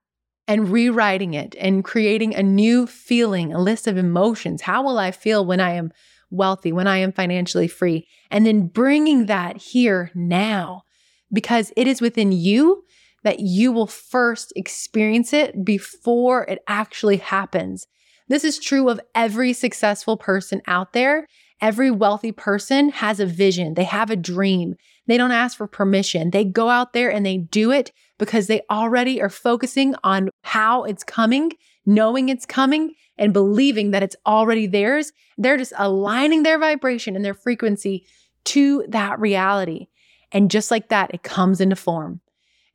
and 0.48 0.70
rewriting 0.70 1.34
it 1.34 1.54
and 1.60 1.84
creating 1.84 2.34
a 2.34 2.42
new 2.42 2.86
feeling, 2.86 3.52
a 3.52 3.60
list 3.60 3.86
of 3.86 3.98
emotions. 3.98 4.62
How 4.62 4.82
will 4.82 4.98
I 4.98 5.10
feel 5.10 5.44
when 5.44 5.60
I 5.60 5.72
am 5.72 5.92
wealthy, 6.30 6.72
when 6.72 6.86
I 6.86 6.96
am 6.96 7.12
financially 7.12 7.68
free? 7.68 8.08
And 8.30 8.46
then 8.46 8.66
bringing 8.66 9.26
that 9.26 9.58
here 9.58 10.10
now 10.14 10.82
because 11.30 11.70
it 11.76 11.86
is 11.86 12.00
within 12.00 12.32
you 12.32 12.84
that 13.24 13.40
you 13.40 13.70
will 13.70 13.86
first 13.86 14.52
experience 14.56 15.34
it 15.34 15.64
before 15.64 16.44
it 16.44 16.60
actually 16.66 17.18
happens. 17.18 17.86
This 18.28 18.42
is 18.42 18.58
true 18.58 18.88
of 18.88 19.00
every 19.14 19.52
successful 19.52 20.16
person 20.16 20.62
out 20.66 20.94
there. 20.94 21.26
Every 21.60 21.90
wealthy 21.90 22.32
person 22.32 22.90
has 22.90 23.20
a 23.20 23.26
vision, 23.26 23.74
they 23.74 23.84
have 23.84 24.10
a 24.10 24.16
dream. 24.16 24.76
They 25.08 25.16
don't 25.16 25.32
ask 25.32 25.56
for 25.56 25.66
permission. 25.66 26.30
They 26.30 26.44
go 26.44 26.68
out 26.68 26.92
there 26.92 27.10
and 27.10 27.26
they 27.26 27.38
do 27.38 27.70
it 27.72 27.90
because 28.18 28.46
they 28.46 28.62
already 28.70 29.20
are 29.22 29.30
focusing 29.30 29.94
on 30.04 30.30
how 30.42 30.84
it's 30.84 31.04
coming, 31.04 31.52
knowing 31.86 32.28
it's 32.28 32.46
coming, 32.46 32.94
and 33.16 33.32
believing 33.32 33.90
that 33.92 34.02
it's 34.02 34.16
already 34.26 34.66
theirs. 34.66 35.12
They're 35.36 35.56
just 35.56 35.72
aligning 35.76 36.42
their 36.42 36.58
vibration 36.58 37.16
and 37.16 37.24
their 37.24 37.34
frequency 37.34 38.06
to 38.44 38.84
that 38.88 39.18
reality. 39.18 39.86
And 40.32 40.50
just 40.50 40.70
like 40.70 40.88
that, 40.88 41.12
it 41.14 41.22
comes 41.22 41.60
into 41.60 41.76
form. 41.76 42.20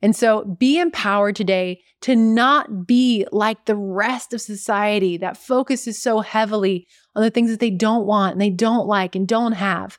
And 0.02 0.14
so 0.14 0.44
be 0.44 0.78
empowered 0.78 1.34
today 1.34 1.80
to 2.02 2.14
not 2.14 2.86
be 2.86 3.26
like 3.32 3.64
the 3.64 3.76
rest 3.76 4.34
of 4.34 4.40
society 4.40 5.16
that 5.16 5.38
focuses 5.38 6.00
so 6.00 6.20
heavily 6.20 6.86
on 7.14 7.22
the 7.22 7.30
things 7.30 7.50
that 7.50 7.60
they 7.60 7.70
don't 7.70 8.04
want 8.04 8.32
and 8.32 8.40
they 8.40 8.50
don't 8.50 8.86
like 8.86 9.14
and 9.14 9.26
don't 9.26 9.52
have. 9.52 9.98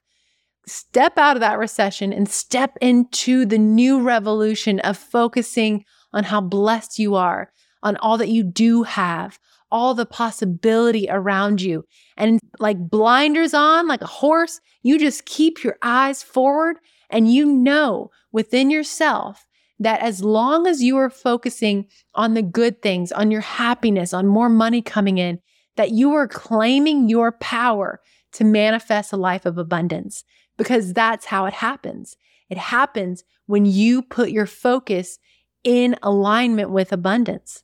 Step 0.68 1.18
out 1.18 1.36
of 1.36 1.42
that 1.42 1.60
recession 1.60 2.12
and 2.12 2.30
step 2.30 2.78
into 2.82 3.46
the 3.46 3.58
new 3.58 4.02
revolution 4.02 4.80
of 4.80 4.98
focusing 4.98 5.86
on 6.14 6.24
how 6.24 6.42
blessed 6.42 6.98
you 6.98 7.16
are, 7.16 7.52
on 7.84 7.98
all 7.98 8.18
that 8.18 8.30
you 8.30 8.44
do 8.44 8.84
have, 8.84 9.38
all 9.72 9.94
the 9.94 10.06
possibility 10.06 11.08
around 11.10 11.62
you. 11.62 11.84
And 12.18 12.40
like 12.60 12.78
blinders 12.80 13.54
on, 13.54 13.88
like 13.88 14.02
a 14.02 14.08
horse, 14.08 14.60
you 14.82 14.98
just 14.98 15.26
keep 15.26 15.64
your 15.64 15.78
eyes 15.82 16.24
forward 16.24 16.78
and 17.10 17.32
you 17.32 17.46
know 17.46 18.10
within 18.32 18.72
yourself 18.72 19.46
that 19.80 20.00
as 20.02 20.24
long 20.24 20.68
as 20.68 20.82
you 20.82 20.98
are 20.98 21.10
focusing 21.10 21.86
on 22.14 22.34
the 22.34 22.42
good 22.42 22.82
things, 22.82 23.12
on 23.12 23.30
your 23.30 23.42
happiness, 23.42 24.14
on 24.14 24.26
more 24.26 24.50
money 24.50 24.82
coming 24.82 25.18
in, 25.18 25.40
that 25.76 25.92
you 25.92 26.14
are 26.14 26.28
claiming 26.28 27.10
your 27.10 27.34
power 27.34 28.00
to 28.32 28.44
manifest 28.44 29.12
a 29.12 29.18
life 29.18 29.46
of 29.46 29.58
abundance 29.58 30.24
because 30.58 30.94
that's 30.94 31.26
how 31.26 31.46
it 31.46 31.54
happens. 31.54 32.18
It 32.50 32.58
happens 32.58 33.24
when 33.46 33.66
you 33.66 34.02
put 34.02 34.32
your 34.32 34.46
focus 34.46 35.20
in 35.64 35.96
alignment 36.04 36.70
with 36.70 36.92
abundance. 36.92 37.64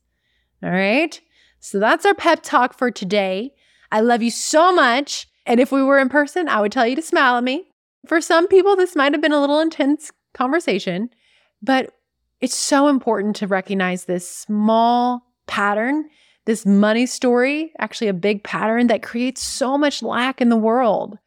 All 0.63 0.71
right. 0.71 1.19
So 1.59 1.79
that's 1.79 2.05
our 2.05 2.15
pep 2.15 2.41
talk 2.43 2.77
for 2.77 2.91
today. 2.91 3.53
I 3.91 4.01
love 4.01 4.21
you 4.21 4.31
so 4.31 4.73
much. 4.73 5.27
And 5.45 5.59
if 5.59 5.71
we 5.71 5.83
were 5.83 5.99
in 5.99 6.09
person, 6.09 6.47
I 6.47 6.61
would 6.61 6.71
tell 6.71 6.87
you 6.87 6.95
to 6.95 7.01
smile 7.01 7.37
at 7.37 7.43
me. 7.43 7.67
For 8.07 8.21
some 8.21 8.47
people, 8.47 8.75
this 8.75 8.95
might 8.95 9.13
have 9.13 9.21
been 9.21 9.31
a 9.31 9.39
little 9.39 9.59
intense 9.59 10.11
conversation, 10.33 11.09
but 11.61 11.93
it's 12.39 12.55
so 12.55 12.87
important 12.87 13.35
to 13.37 13.47
recognize 13.47 14.05
this 14.05 14.27
small 14.27 15.23
pattern, 15.45 16.09
this 16.45 16.65
money 16.65 17.05
story, 17.05 17.71
actually 17.77 18.07
a 18.07 18.13
big 18.13 18.43
pattern 18.43 18.87
that 18.87 19.03
creates 19.03 19.43
so 19.43 19.77
much 19.77 20.01
lack 20.01 20.41
in 20.41 20.49
the 20.49 20.57
world. 20.57 21.19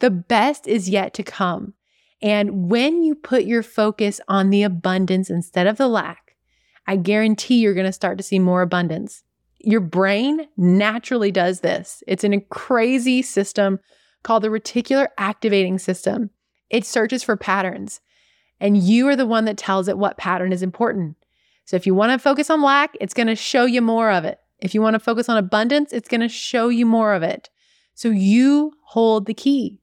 The 0.00 0.10
best 0.10 0.66
is 0.66 0.88
yet 0.88 1.14
to 1.14 1.22
come. 1.22 1.74
And 2.22 2.70
when 2.70 3.02
you 3.02 3.14
put 3.14 3.44
your 3.44 3.62
focus 3.62 4.20
on 4.28 4.50
the 4.50 4.62
abundance 4.62 5.30
instead 5.30 5.66
of 5.66 5.76
the 5.76 5.88
lack, 5.88 6.36
I 6.86 6.96
guarantee 6.96 7.60
you're 7.60 7.74
going 7.74 7.86
to 7.86 7.92
start 7.92 8.18
to 8.18 8.24
see 8.24 8.38
more 8.38 8.62
abundance. 8.62 9.22
Your 9.58 9.80
brain 9.80 10.48
naturally 10.56 11.32
does 11.32 11.60
this. 11.60 12.02
It's 12.06 12.24
in 12.24 12.32
a 12.32 12.40
crazy 12.40 13.22
system 13.22 13.80
called 14.22 14.42
the 14.42 14.48
reticular 14.48 15.08
activating 15.18 15.78
system. 15.78 16.30
It 16.70 16.84
searches 16.84 17.22
for 17.22 17.36
patterns, 17.36 18.00
and 18.60 18.76
you 18.76 19.08
are 19.08 19.16
the 19.16 19.26
one 19.26 19.44
that 19.44 19.56
tells 19.56 19.88
it 19.88 19.98
what 19.98 20.18
pattern 20.18 20.52
is 20.52 20.62
important. 20.62 21.16
So 21.64 21.76
if 21.76 21.86
you 21.86 21.94
want 21.94 22.12
to 22.12 22.18
focus 22.18 22.48
on 22.50 22.62
lack, 22.62 22.96
it's 23.00 23.14
going 23.14 23.26
to 23.26 23.34
show 23.34 23.64
you 23.64 23.82
more 23.82 24.10
of 24.10 24.24
it. 24.24 24.38
If 24.60 24.74
you 24.74 24.80
want 24.80 24.94
to 24.94 25.00
focus 25.00 25.28
on 25.28 25.36
abundance, 25.36 25.92
it's 25.92 26.08
going 26.08 26.20
to 26.20 26.28
show 26.28 26.68
you 26.68 26.86
more 26.86 27.14
of 27.14 27.22
it. 27.22 27.50
So 27.94 28.08
you 28.08 28.72
hold 28.84 29.26
the 29.26 29.34
key. 29.34 29.80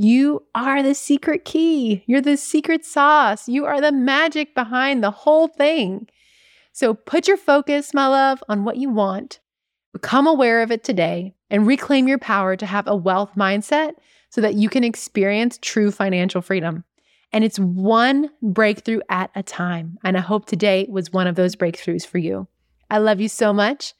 You 0.00 0.44
are 0.54 0.80
the 0.80 0.94
secret 0.94 1.44
key. 1.44 2.04
You're 2.06 2.20
the 2.20 2.36
secret 2.36 2.84
sauce. 2.84 3.48
You 3.48 3.64
are 3.64 3.80
the 3.80 3.90
magic 3.90 4.54
behind 4.54 5.02
the 5.02 5.10
whole 5.10 5.48
thing. 5.48 6.06
So 6.70 6.94
put 6.94 7.26
your 7.26 7.36
focus, 7.36 7.92
my 7.92 8.06
love, 8.06 8.40
on 8.48 8.62
what 8.62 8.76
you 8.76 8.90
want. 8.90 9.40
Become 9.92 10.28
aware 10.28 10.62
of 10.62 10.70
it 10.70 10.84
today 10.84 11.34
and 11.50 11.66
reclaim 11.66 12.06
your 12.06 12.18
power 12.18 12.54
to 12.54 12.64
have 12.64 12.86
a 12.86 12.94
wealth 12.94 13.32
mindset 13.36 13.94
so 14.30 14.40
that 14.40 14.54
you 14.54 14.68
can 14.68 14.84
experience 14.84 15.58
true 15.60 15.90
financial 15.90 16.42
freedom. 16.42 16.84
And 17.32 17.42
it's 17.42 17.58
one 17.58 18.30
breakthrough 18.40 19.00
at 19.08 19.32
a 19.34 19.42
time. 19.42 19.98
And 20.04 20.16
I 20.16 20.20
hope 20.20 20.46
today 20.46 20.86
was 20.88 21.12
one 21.12 21.26
of 21.26 21.34
those 21.34 21.56
breakthroughs 21.56 22.06
for 22.06 22.18
you. 22.18 22.46
I 22.88 22.98
love 22.98 23.20
you 23.20 23.28
so 23.28 23.52
much. 23.52 23.94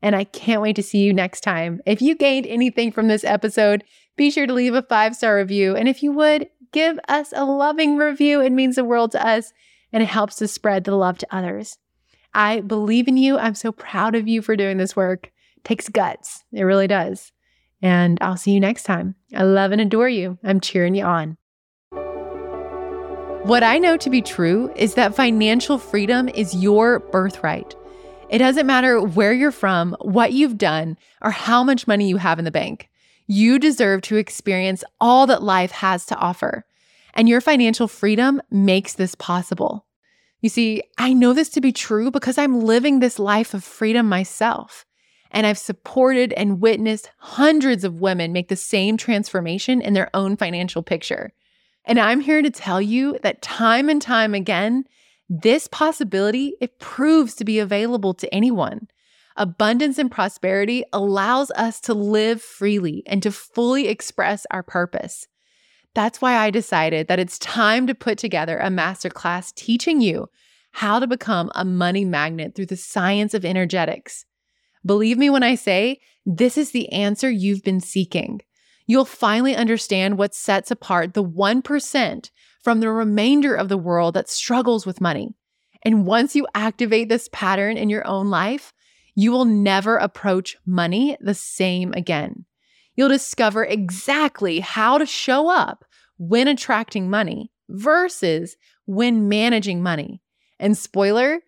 And 0.00 0.16
I 0.16 0.24
can't 0.24 0.62
wait 0.62 0.76
to 0.76 0.82
see 0.82 0.98
you 0.98 1.12
next 1.12 1.42
time. 1.42 1.80
If 1.86 2.02
you 2.02 2.16
gained 2.16 2.46
anything 2.46 2.90
from 2.90 3.06
this 3.06 3.22
episode, 3.22 3.84
be 4.16 4.30
sure 4.30 4.46
to 4.46 4.52
leave 4.52 4.74
a 4.74 4.82
five 4.82 5.16
star 5.16 5.36
review. 5.36 5.76
And 5.76 5.88
if 5.88 6.02
you 6.02 6.12
would, 6.12 6.48
give 6.72 6.98
us 7.08 7.32
a 7.34 7.44
loving 7.44 7.96
review. 7.96 8.40
It 8.40 8.52
means 8.52 8.76
the 8.76 8.84
world 8.84 9.12
to 9.12 9.26
us 9.26 9.52
and 9.92 10.02
it 10.02 10.06
helps 10.06 10.36
to 10.36 10.48
spread 10.48 10.84
the 10.84 10.96
love 10.96 11.18
to 11.18 11.34
others. 11.34 11.78
I 12.34 12.60
believe 12.60 13.08
in 13.08 13.16
you. 13.16 13.38
I'm 13.38 13.54
so 13.54 13.72
proud 13.72 14.14
of 14.14 14.26
you 14.26 14.40
for 14.40 14.56
doing 14.56 14.78
this 14.78 14.96
work. 14.96 15.30
It 15.56 15.64
takes 15.64 15.88
guts. 15.88 16.44
It 16.52 16.62
really 16.62 16.86
does. 16.86 17.32
And 17.82 18.18
I'll 18.20 18.36
see 18.36 18.52
you 18.52 18.60
next 18.60 18.84
time. 18.84 19.16
I 19.34 19.42
love 19.42 19.72
and 19.72 19.80
adore 19.80 20.08
you. 20.08 20.38
I'm 20.42 20.60
cheering 20.60 20.94
you 20.94 21.04
on. 21.04 21.36
What 23.42 23.64
I 23.64 23.78
know 23.78 23.96
to 23.96 24.08
be 24.08 24.22
true 24.22 24.72
is 24.76 24.94
that 24.94 25.16
financial 25.16 25.76
freedom 25.76 26.28
is 26.28 26.54
your 26.54 27.00
birthright. 27.00 27.74
It 28.30 28.38
doesn't 28.38 28.66
matter 28.66 29.02
where 29.02 29.32
you're 29.32 29.50
from, 29.50 29.96
what 30.00 30.32
you've 30.32 30.56
done, 30.56 30.96
or 31.20 31.32
how 31.32 31.64
much 31.64 31.88
money 31.88 32.08
you 32.08 32.18
have 32.18 32.38
in 32.38 32.44
the 32.44 32.52
bank. 32.52 32.88
You 33.26 33.58
deserve 33.58 34.02
to 34.02 34.16
experience 34.16 34.84
all 35.00 35.26
that 35.26 35.42
life 35.42 35.70
has 35.72 36.06
to 36.06 36.16
offer. 36.16 36.64
And 37.14 37.28
your 37.28 37.40
financial 37.40 37.88
freedom 37.88 38.40
makes 38.50 38.94
this 38.94 39.14
possible. 39.14 39.86
You 40.40 40.48
see, 40.48 40.82
I 40.98 41.12
know 41.12 41.32
this 41.32 41.50
to 41.50 41.60
be 41.60 41.72
true 41.72 42.10
because 42.10 42.36
I'm 42.36 42.60
living 42.60 42.98
this 42.98 43.18
life 43.18 43.54
of 43.54 43.62
freedom 43.62 44.08
myself. 44.08 44.84
And 45.30 45.46
I've 45.46 45.58
supported 45.58 46.32
and 46.34 46.60
witnessed 46.60 47.10
hundreds 47.18 47.84
of 47.84 48.00
women 48.00 48.32
make 48.32 48.48
the 48.48 48.56
same 48.56 48.96
transformation 48.96 49.80
in 49.80 49.94
their 49.94 50.10
own 50.14 50.36
financial 50.36 50.82
picture. 50.82 51.32
And 51.84 51.98
I'm 51.98 52.20
here 52.20 52.42
to 52.42 52.50
tell 52.50 52.82
you 52.82 53.18
that 53.22 53.42
time 53.42 53.88
and 53.88 54.00
time 54.00 54.34
again, 54.34 54.84
this 55.28 55.68
possibility 55.68 56.54
it 56.60 56.78
proves 56.78 57.34
to 57.36 57.44
be 57.44 57.58
available 57.58 58.12
to 58.14 58.32
anyone. 58.34 58.88
Abundance 59.36 59.98
and 59.98 60.10
prosperity 60.10 60.84
allows 60.92 61.50
us 61.52 61.80
to 61.82 61.94
live 61.94 62.42
freely 62.42 63.02
and 63.06 63.22
to 63.22 63.32
fully 63.32 63.88
express 63.88 64.46
our 64.50 64.62
purpose. 64.62 65.26
That's 65.94 66.20
why 66.20 66.36
I 66.36 66.50
decided 66.50 67.08
that 67.08 67.18
it's 67.18 67.38
time 67.38 67.86
to 67.86 67.94
put 67.94 68.18
together 68.18 68.58
a 68.58 68.68
masterclass 68.68 69.54
teaching 69.54 70.00
you 70.00 70.28
how 70.72 70.98
to 70.98 71.06
become 71.06 71.50
a 71.54 71.64
money 71.64 72.04
magnet 72.04 72.54
through 72.54 72.66
the 72.66 72.76
science 72.76 73.34
of 73.34 73.44
energetics. 73.44 74.24
Believe 74.84 75.18
me 75.18 75.30
when 75.30 75.42
I 75.42 75.54
say 75.54 76.00
this 76.24 76.56
is 76.56 76.70
the 76.70 76.90
answer 76.92 77.30
you've 77.30 77.62
been 77.62 77.80
seeking. 77.80 78.40
You'll 78.86 79.04
finally 79.04 79.54
understand 79.54 80.18
what 80.18 80.34
sets 80.34 80.70
apart 80.70 81.14
the 81.14 81.24
1% 81.24 82.30
from 82.62 82.80
the 82.80 82.90
remainder 82.90 83.54
of 83.54 83.68
the 83.68 83.78
world 83.78 84.14
that 84.14 84.28
struggles 84.28 84.86
with 84.86 85.00
money. 85.00 85.34
And 85.84 86.06
once 86.06 86.34
you 86.34 86.46
activate 86.54 87.08
this 87.08 87.28
pattern 87.32 87.76
in 87.76 87.90
your 87.90 88.06
own 88.06 88.30
life, 88.30 88.72
you 89.14 89.32
will 89.32 89.44
never 89.44 89.96
approach 89.96 90.56
money 90.66 91.16
the 91.20 91.34
same 91.34 91.92
again. 91.94 92.44
You'll 92.94 93.08
discover 93.08 93.64
exactly 93.64 94.60
how 94.60 94.98
to 94.98 95.06
show 95.06 95.48
up 95.48 95.84
when 96.18 96.48
attracting 96.48 97.10
money 97.10 97.50
versus 97.68 98.56
when 98.86 99.28
managing 99.28 99.82
money. 99.82 100.22
And 100.58 100.76
spoiler, 100.76 101.40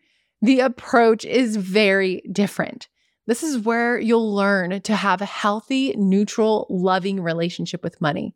the 0.42 0.60
approach 0.60 1.24
is 1.24 1.56
very 1.56 2.22
different. 2.32 2.88
This 3.26 3.42
is 3.42 3.58
where 3.58 3.98
you'll 3.98 4.34
learn 4.34 4.82
to 4.82 4.96
have 4.96 5.22
a 5.22 5.26
healthy, 5.26 5.94
neutral, 5.96 6.66
loving 6.68 7.20
relationship 7.22 7.82
with 7.82 8.00
money. 8.00 8.34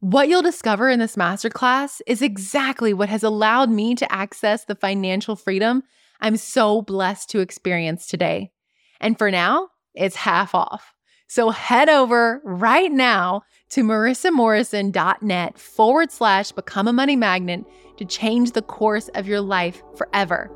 What 0.00 0.28
you'll 0.28 0.42
discover 0.42 0.88
in 0.90 1.00
this 1.00 1.16
masterclass 1.16 2.00
is 2.06 2.22
exactly 2.22 2.92
what 2.92 3.08
has 3.08 3.22
allowed 3.22 3.70
me 3.70 3.94
to 3.96 4.12
access 4.12 4.64
the 4.64 4.74
financial 4.74 5.34
freedom 5.36 5.82
I'm 6.20 6.36
so 6.36 6.82
blessed 6.82 7.30
to 7.30 7.40
experience 7.40 8.06
today. 8.06 8.50
And 9.00 9.16
for 9.16 9.30
now, 9.30 9.68
it's 9.94 10.16
half 10.16 10.54
off. 10.54 10.92
So 11.28 11.50
head 11.50 11.88
over 11.88 12.40
right 12.44 12.90
now 12.90 13.42
to 13.70 13.84
marissamorrison.net 13.84 15.58
forward 15.58 16.10
slash 16.10 16.52
become 16.52 16.88
a 16.88 16.92
money 16.92 17.16
magnet 17.16 17.64
to 17.98 18.04
change 18.04 18.52
the 18.52 18.62
course 18.62 19.08
of 19.08 19.26
your 19.26 19.40
life 19.40 19.82
forever 19.96 20.50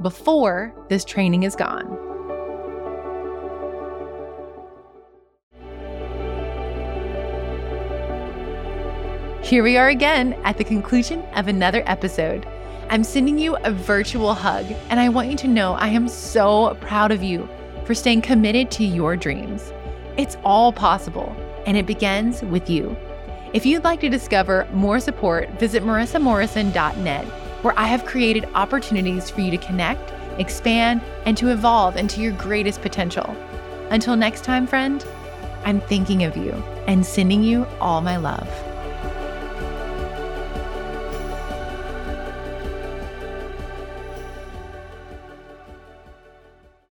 before 0.00 0.74
this 0.88 1.04
training 1.04 1.42
is 1.42 1.56
gone. 1.56 1.98
Here 9.42 9.64
we 9.64 9.76
are 9.76 9.88
again 9.88 10.34
at 10.44 10.56
the 10.56 10.64
conclusion 10.64 11.20
of 11.34 11.48
another 11.48 11.82
episode. 11.86 12.46
I'm 12.88 13.02
sending 13.02 13.38
you 13.38 13.56
a 13.56 13.72
virtual 13.72 14.34
hug, 14.34 14.66
and 14.88 15.00
I 15.00 15.08
want 15.08 15.30
you 15.30 15.36
to 15.38 15.48
know 15.48 15.72
I 15.74 15.88
am 15.88 16.08
so 16.08 16.76
proud 16.80 17.10
of 17.10 17.22
you 17.22 17.48
for 17.84 17.94
staying 17.94 18.22
committed 18.22 18.70
to 18.72 18.84
your 18.84 19.16
dreams. 19.16 19.72
It's 20.16 20.36
all 20.44 20.72
possible, 20.72 21.34
and 21.66 21.76
it 21.76 21.86
begins 21.86 22.42
with 22.42 22.68
you. 22.68 22.96
If 23.52 23.66
you'd 23.66 23.84
like 23.84 24.00
to 24.00 24.08
discover 24.08 24.66
more 24.72 25.00
support, 25.00 25.50
visit 25.60 25.82
marissamorrison.net, 25.82 27.24
where 27.62 27.78
I 27.78 27.86
have 27.86 28.06
created 28.06 28.48
opportunities 28.54 29.30
for 29.30 29.40
you 29.40 29.50
to 29.50 29.58
connect, 29.58 30.12
expand, 30.40 31.02
and 31.26 31.36
to 31.36 31.48
evolve 31.48 31.96
into 31.96 32.20
your 32.20 32.32
greatest 32.32 32.82
potential. 32.82 33.36
Until 33.90 34.16
next 34.16 34.44
time, 34.44 34.66
friend, 34.66 35.04
I'm 35.64 35.80
thinking 35.82 36.24
of 36.24 36.36
you 36.36 36.52
and 36.86 37.04
sending 37.04 37.42
you 37.42 37.66
all 37.80 38.00
my 38.00 38.16
love. 38.16 38.48